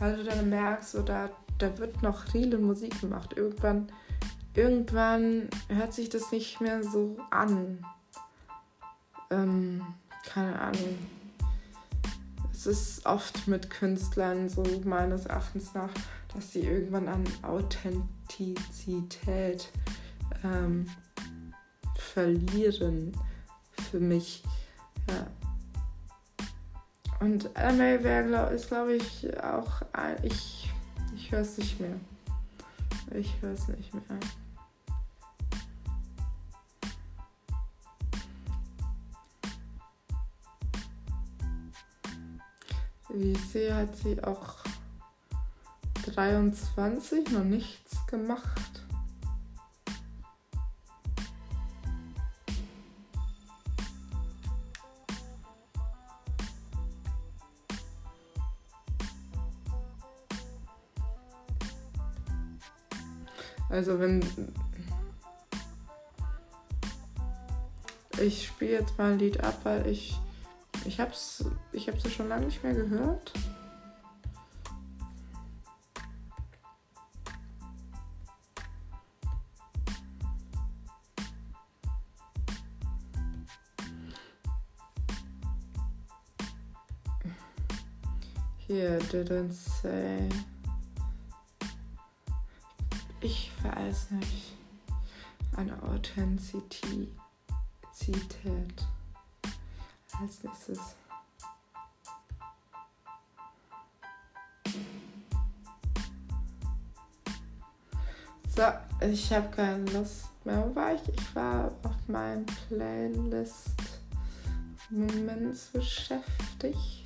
weil 0.00 0.16
du 0.16 0.24
dann 0.24 0.50
merkst, 0.50 0.90
so, 0.90 1.02
da, 1.02 1.30
da 1.58 1.78
wird 1.78 2.02
noch 2.02 2.34
reale 2.34 2.58
Musik 2.58 3.00
gemacht. 3.00 3.34
Irgendwann, 3.36 3.86
irgendwann 4.56 5.48
hört 5.68 5.94
sich 5.94 6.08
das 6.08 6.32
nicht 6.32 6.60
mehr 6.60 6.82
so 6.82 7.18
an. 7.30 7.86
Ähm, 9.30 9.80
keine 10.24 10.60
Ahnung. 10.60 11.19
Es 12.60 12.66
ist 12.66 13.06
oft 13.06 13.48
mit 13.48 13.70
Künstlern 13.70 14.50
so 14.50 14.62
meines 14.84 15.24
Erachtens 15.24 15.72
nach, 15.72 15.88
dass 16.34 16.52
sie 16.52 16.60
irgendwann 16.60 17.08
an 17.08 17.24
Authentizität 17.40 19.70
ähm, 20.44 20.84
verlieren 21.96 23.16
für 23.90 23.98
mich. 23.98 24.42
Ja. 25.08 25.26
Und 27.20 27.44
LMA 27.44 28.04
wäre, 28.04 28.28
glaub, 28.28 28.50
ist, 28.50 28.68
glaube 28.68 28.96
ich, 28.96 29.42
auch. 29.42 29.80
Ein, 29.94 30.22
ich 30.22 30.70
ich 31.16 31.32
höre 31.32 31.40
es 31.40 31.56
nicht 31.56 31.80
mehr. 31.80 31.96
Ich 33.14 33.40
höre 33.40 33.54
es 33.54 33.68
nicht 33.68 33.94
mehr. 33.94 34.02
Wie 43.12 43.32
ich 43.32 43.44
sehe, 43.50 43.74
hat 43.74 43.96
sie 43.96 44.22
auch 44.22 44.56
23 46.06 47.30
noch 47.32 47.44
nichts 47.44 48.06
gemacht. 48.06 48.70
Also 63.68 63.98
wenn 63.98 64.20
ich 68.20 68.46
spiele 68.46 68.72
jetzt 68.72 68.98
mal 68.98 69.12
ein 69.12 69.18
Lied 69.18 69.40
ab, 69.40 69.58
weil 69.64 69.86
ich 69.86 70.18
ich 70.84 71.00
hab's 71.00 71.44
ich 71.72 71.88
hab's 71.88 72.04
ja 72.04 72.10
schon 72.10 72.28
lange 72.28 72.46
nicht 72.46 72.62
mehr 72.62 72.74
gehört. 72.74 73.32
Here 88.66 89.00
didn't 89.10 89.52
say? 89.52 90.28
Ich 93.20 93.50
weiß 93.64 94.12
nicht, 94.12 94.54
eine 95.56 95.82
Authentizität 95.82 97.10
als 100.20 100.42
nächstes. 100.42 100.78
So, 108.54 108.62
ich 109.06 109.32
habe 109.32 109.48
keine 109.48 109.84
Lust 109.92 110.28
mehr. 110.44 110.64
Wo 110.66 110.74
war 110.74 110.94
ich? 110.94 111.08
Ich 111.08 111.34
war 111.34 111.70
auf 111.82 112.08
meinen 112.08 112.44
Playlist 112.68 113.70
Moments 114.90 115.66
beschäftigt. 115.72 117.04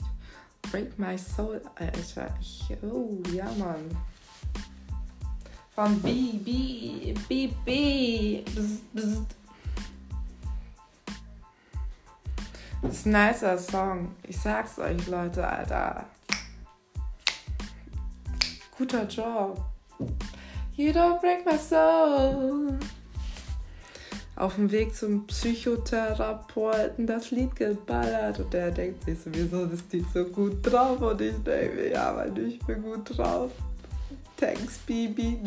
Break 0.70 0.98
My 0.98 1.16
Soul, 1.16 1.60
Alter. 1.76 2.34
Ich, 2.40 2.66
oh, 2.82 3.22
ja, 3.32 3.44
Mann. 3.58 3.96
Von 5.74 6.00
B, 6.00 6.38
B, 6.38 7.14
B, 7.28 7.50
B. 7.64 8.42
Bzz, 8.42 8.80
bzz. 8.92 9.43
Das 12.84 12.98
ist 12.98 13.06
ein 13.06 13.12
nicer 13.12 13.58
Song. 13.58 14.14
Ich 14.28 14.38
sag's 14.38 14.78
euch, 14.78 15.06
Leute, 15.06 15.46
Alter. 15.46 16.04
Guter 18.76 19.04
Job. 19.08 19.58
You 20.76 20.90
don't 20.92 21.18
break 21.20 21.46
my 21.46 21.56
soul. 21.56 22.78
Auf 24.36 24.56
dem 24.56 24.70
Weg 24.70 24.94
zum 24.94 25.26
Psychotherapeuten 25.26 27.06
das 27.06 27.30
Lied 27.30 27.56
geballert 27.56 28.40
und 28.40 28.52
der 28.52 28.70
denkt 28.70 29.04
sich 29.04 29.18
sowieso, 29.18 29.64
das 29.64 29.80
Lied 29.90 30.04
so 30.12 30.24
gut 30.24 30.58
drauf 30.62 31.00
und 31.00 31.20
ich 31.20 31.36
denke, 31.42 31.90
ja, 31.90 32.14
weil 32.14 32.36
ich 32.36 32.58
bin 32.66 32.82
gut 32.82 33.16
drauf. 33.16 33.50
Thanks, 34.36 34.78
baby. 34.86 35.38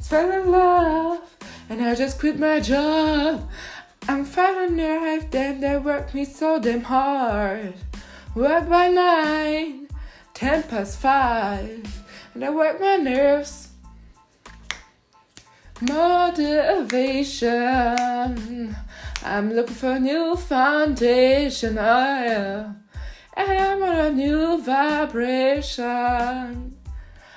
Fell 0.00 0.30
in 0.40 0.50
love, 0.50 1.18
and 1.68 1.80
I 1.82 1.94
just 1.94 2.18
quit 2.18 2.38
my 2.38 2.58
job. 2.60 3.40
I'm 4.08 4.24
five 4.24 4.72
nerve, 4.72 5.30
then 5.30 5.60
they 5.60 5.76
work 5.76 6.14
me 6.14 6.24
so 6.24 6.58
damn 6.58 6.80
hard. 6.80 7.74
Work 8.34 8.68
by 8.68 8.88
nine, 8.88 9.88
ten 10.34 10.62
past 10.64 10.98
five, 10.98 11.86
and 12.34 12.44
I 12.44 12.50
work 12.50 12.80
my 12.80 12.96
nerves. 12.96 13.68
Motivation. 15.80 17.46
I'm 19.22 19.52
looking 19.52 19.74
for 19.74 19.92
a 19.92 20.00
new 20.00 20.34
foundation. 20.34 21.74
Yeah 21.76 22.72
and 23.38 23.56
I'm 23.56 23.82
on 23.82 23.96
a 23.96 24.10
new 24.10 24.60
vibration. 24.60 25.86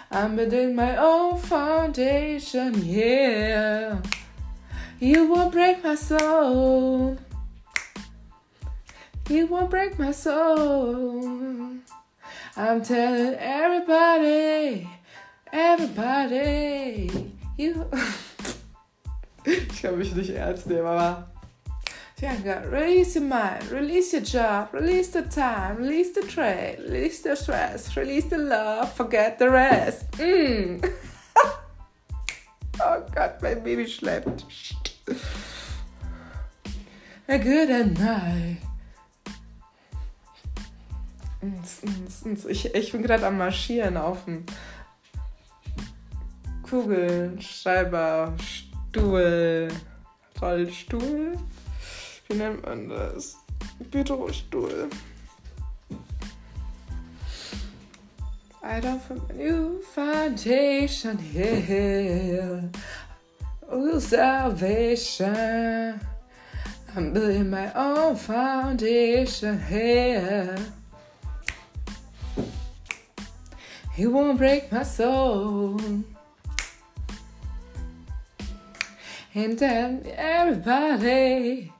I'm 0.10 0.36
building 0.36 0.76
my 0.76 0.98
own 0.98 1.38
foundation, 1.38 2.84
yeah. 2.84 4.02
You 5.04 5.26
won't 5.26 5.52
break 5.52 5.84
my 5.84 5.96
soul. 5.96 7.18
You 9.28 9.48
won't 9.48 9.72
break 9.72 9.98
my 9.98 10.12
soul. 10.12 11.72
I'm 12.56 12.84
telling 12.84 13.34
everybody, 13.34 14.88
everybody, 15.52 17.34
you. 17.58 17.90
ich 19.44 19.82
kann 19.82 19.98
mich 19.98 20.14
nicht 20.14 20.36
ernst 20.36 20.68
nehmen, 20.68 20.86
aber 20.86 21.28
Bianca, 22.20 22.62
release 22.70 23.16
your 23.16 23.26
mind, 23.26 23.72
release 23.72 24.14
your 24.14 24.22
job, 24.22 24.72
release 24.72 25.10
the 25.10 25.24
time, 25.24 25.78
release 25.78 26.14
the 26.14 26.22
trade, 26.22 26.78
release 26.78 27.24
the 27.24 27.36
stress, 27.36 27.98
release 27.98 28.26
the 28.26 28.38
love, 28.38 28.94
forget 28.94 29.40
the 29.40 29.50
rest. 29.50 30.12
Mm. 30.20 30.94
oh 32.82 33.04
Gott, 33.16 33.42
mein 33.42 33.64
Baby 33.64 33.88
schleppt. 33.88 34.91
A 37.28 37.38
good 37.38 37.98
night. 38.00 38.58
Ich, 42.48 42.66
ich 42.76 42.92
bin 42.92 43.02
gerade 43.02 43.26
am 43.26 43.38
Marschieren 43.38 43.98
auf 43.98 44.26
dem 44.26 44.46
Kugelschreiber, 46.62 48.34
Stuhl, 48.40 49.70
Rollstuhl. 50.40 51.38
Wie 52.28 52.36
nennt 52.36 52.64
man 52.64 52.90
das? 52.90 53.38
Bürostuhl. 53.90 54.90
I 58.64 58.80
don't 58.80 59.02
from 59.02 59.22
a 59.30 59.34
new 59.34 59.82
foundation 59.82 61.18
here. 61.18 62.70
Oh, 63.72 64.00
salvation. 64.00 66.00
I'm 66.96 67.14
building 67.14 67.50
my 67.50 67.72
own 67.74 68.18
foundation 68.18 69.62
here. 69.64 70.58
He 73.94 74.08
won't 74.08 74.38
break 74.38 74.72
my 74.72 74.84
soul. 74.84 75.80
And 79.34 79.58
then 79.58 80.06
everybody 80.18 81.72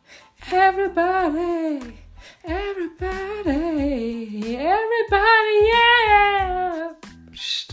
Everybody, 0.50 1.98
everybody, 2.44 3.48
everybody, 4.58 5.56
yeah. 5.72 6.92
Psst. 7.32 7.71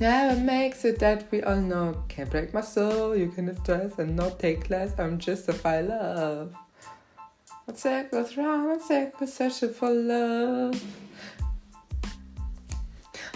Never 0.00 0.40
makes 0.40 0.84
it 0.84 0.98
that 0.98 1.30
we 1.30 1.42
all 1.42 1.56
know. 1.56 2.04
Can't 2.08 2.30
break 2.30 2.52
my 2.52 2.60
soul, 2.60 3.16
you 3.16 3.28
can 3.28 3.54
stress 3.62 3.98
and 3.98 4.16
not 4.16 4.38
take 4.38 4.70
less. 4.70 4.98
I'm 4.98 5.18
just 5.18 5.48
a 5.48 5.52
fire 5.52 5.82
love. 5.82 6.54
One 7.64 7.76
sec 7.76 8.10
goes 8.10 8.36
round, 8.36 8.66
one 8.66 8.80
sec 8.80 9.18
goes 9.18 9.32
searching 9.32 9.72
for 9.72 9.90
love 9.90 10.82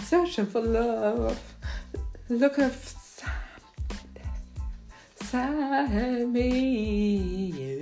searching 0.09 0.47
for 0.47 0.61
love, 0.61 1.39
looking 2.29 2.71
for 5.17 5.87
me. 6.25 7.79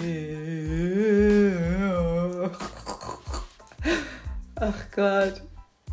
Ach 4.60 4.92
Gott, 4.94 5.42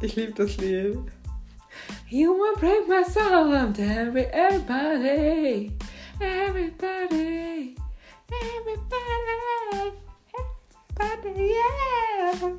ich 0.01 0.17
liebe 0.17 0.33
das 0.33 0.57
Lied. 0.57 0.99
You 2.15 2.31
won't 2.33 2.61
break 2.61 2.87
my 2.87 3.03
soul, 3.03 3.53
I'm 3.53 3.73
tell 3.73 3.89
everybody, 3.89 5.73
everybody, 6.21 6.21
everybody, 6.21 7.77
everybody, 11.01 11.57
yeah. 11.57 12.53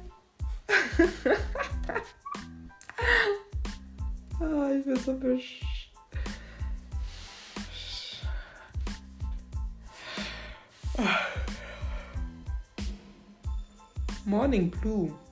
oh, 4.41 4.75
ich 4.75 4.85
so 5.05 5.13
besch... 5.13 5.63
Morning 14.25 14.73
Blue. 14.81 15.24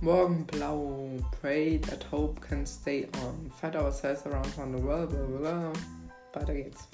Morgenblau. 0.00 1.20
Pray 1.40 1.78
that 1.78 2.04
hope 2.04 2.40
can 2.40 2.64
stay 2.64 3.08
on. 3.22 3.50
Fight 3.60 3.76
ourselves 3.76 4.24
around 4.26 4.52
on 4.58 4.72
the 4.72 4.78
world. 4.78 5.10
Blah, 5.10 5.26
blah, 5.26 5.38
blah. 5.38 5.72
Weiter 6.32 6.54
geht's. 6.54 6.88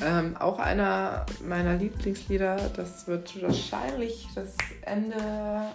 Ähm, 0.00 0.36
auch 0.36 0.60
einer 0.60 1.26
meiner 1.44 1.74
Lieblingslieder, 1.74 2.70
das 2.76 3.08
wird 3.08 3.42
wahrscheinlich 3.42 4.28
das 4.34 4.54
Ende 4.82 5.72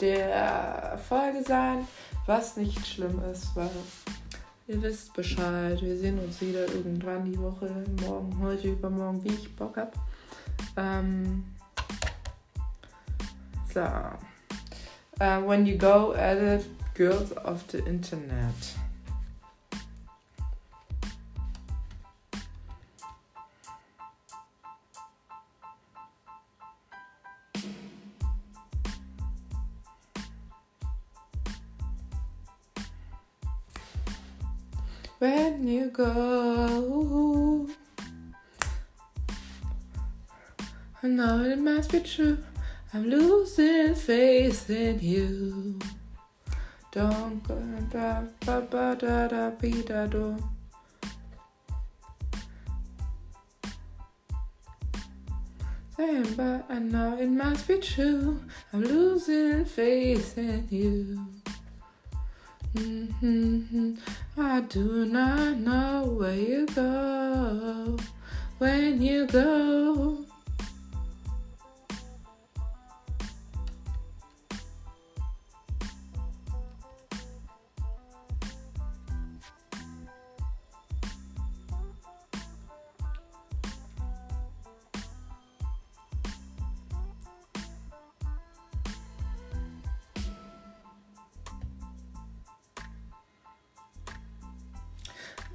der 0.00 0.98
Folge 1.08 1.42
sein, 1.42 1.88
was 2.26 2.58
nicht 2.58 2.86
schlimm 2.86 3.22
ist, 3.32 3.56
weil 3.56 3.70
Ihr 4.66 4.80
wisst 4.80 5.12
Bescheid. 5.12 5.82
Wir 5.82 5.94
sehen 5.94 6.18
uns 6.18 6.40
wieder 6.40 6.66
irgendwann 6.68 7.30
die 7.30 7.38
Woche. 7.38 7.70
Morgen, 8.00 8.34
heute, 8.40 8.68
übermorgen, 8.68 9.22
wie 9.22 9.34
ich 9.34 9.54
Bock 9.54 9.76
hab. 9.76 9.94
Ähm, 10.78 11.44
so. 13.74 13.82
Uh, 15.20 15.46
when 15.46 15.66
you 15.66 15.76
go 15.76 16.14
at 16.14 16.38
it, 16.38 16.64
girls 16.94 17.36
of 17.44 17.62
the 17.70 17.78
internet. 17.80 18.54
When 35.24 35.66
you 35.66 35.86
go. 35.88 37.66
I 41.02 41.06
know 41.06 41.42
it 41.44 41.58
must 41.58 41.92
be 41.92 42.00
true. 42.00 42.36
I'm 42.92 43.04
losing 43.08 43.94
faith 43.94 44.68
in 44.68 45.00
you. 45.00 45.78
Don't 46.92 47.42
go 47.48 47.56
da 47.90 48.10
ba 48.44 48.56
ba 48.70 48.86
da 49.00 49.28
da 49.32 49.44
be 49.60 49.72
da 49.90 50.04
do. 50.06 50.36
Saying, 55.96 56.34
but 56.36 56.66
I 56.68 56.78
know 56.80 57.16
it 57.18 57.30
must 57.30 57.66
be 57.66 57.78
true. 57.78 58.42
I'm 58.74 58.82
losing 58.82 59.64
faith 59.64 60.36
in 60.36 60.66
you. 60.68 61.43
Mm-hmm. 62.74 63.94
I 64.36 64.60
do 64.62 65.06
not 65.06 65.58
know 65.58 66.06
where 66.18 66.34
you 66.34 66.66
go 66.66 67.96
when 68.58 69.00
you 69.00 69.26
go. 69.28 70.24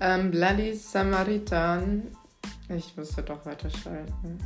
Ähm, 0.02 0.32
Bloody 0.32 0.74
Samaritan. 0.74 2.16
Ich 2.70 2.95
musste 2.95 3.22
doch 3.22 3.45
weiterschalten. 3.45 4.39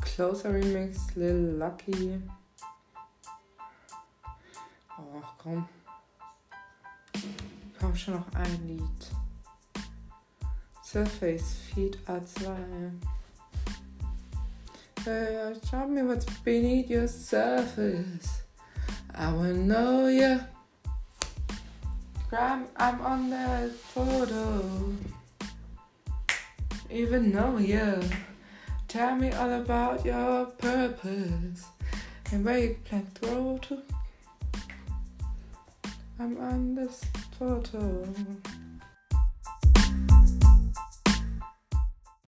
Closer 0.00 0.52
Remix, 0.52 1.14
Lil 1.14 1.56
Lucky. 1.56 2.20
Ach 4.88 5.34
komm. 5.38 5.68
Komm 7.78 7.94
schon 7.94 8.14
noch 8.14 8.26
ein 8.34 8.66
Lied. 8.66 9.21
Surface 10.92 11.54
Feed 11.72 11.96
A2. 12.06 12.92
Uh, 15.06 15.54
show 15.66 15.86
me 15.88 16.02
what's 16.02 16.26
beneath 16.40 16.90
your 16.90 17.08
surface. 17.08 18.42
I 19.14 19.32
wanna 19.32 19.54
know 19.54 20.08
ya. 20.08 20.40
Grab, 22.28 22.68
I'm 22.76 23.00
on 23.00 23.30
that 23.30 23.70
photo. 23.70 24.94
Even 26.90 27.32
know 27.32 27.56
you. 27.56 27.98
Tell 28.86 29.16
me 29.16 29.32
all 29.32 29.50
about 29.50 30.04
your 30.04 30.44
purpose 30.44 31.64
and 32.30 32.44
where 32.44 32.58
you 32.58 32.76
plan 32.84 33.06
to 33.22 33.58
to. 33.62 33.82
I'm 36.18 36.36
on 36.36 36.74
this 36.74 37.02
photo. 37.38 38.06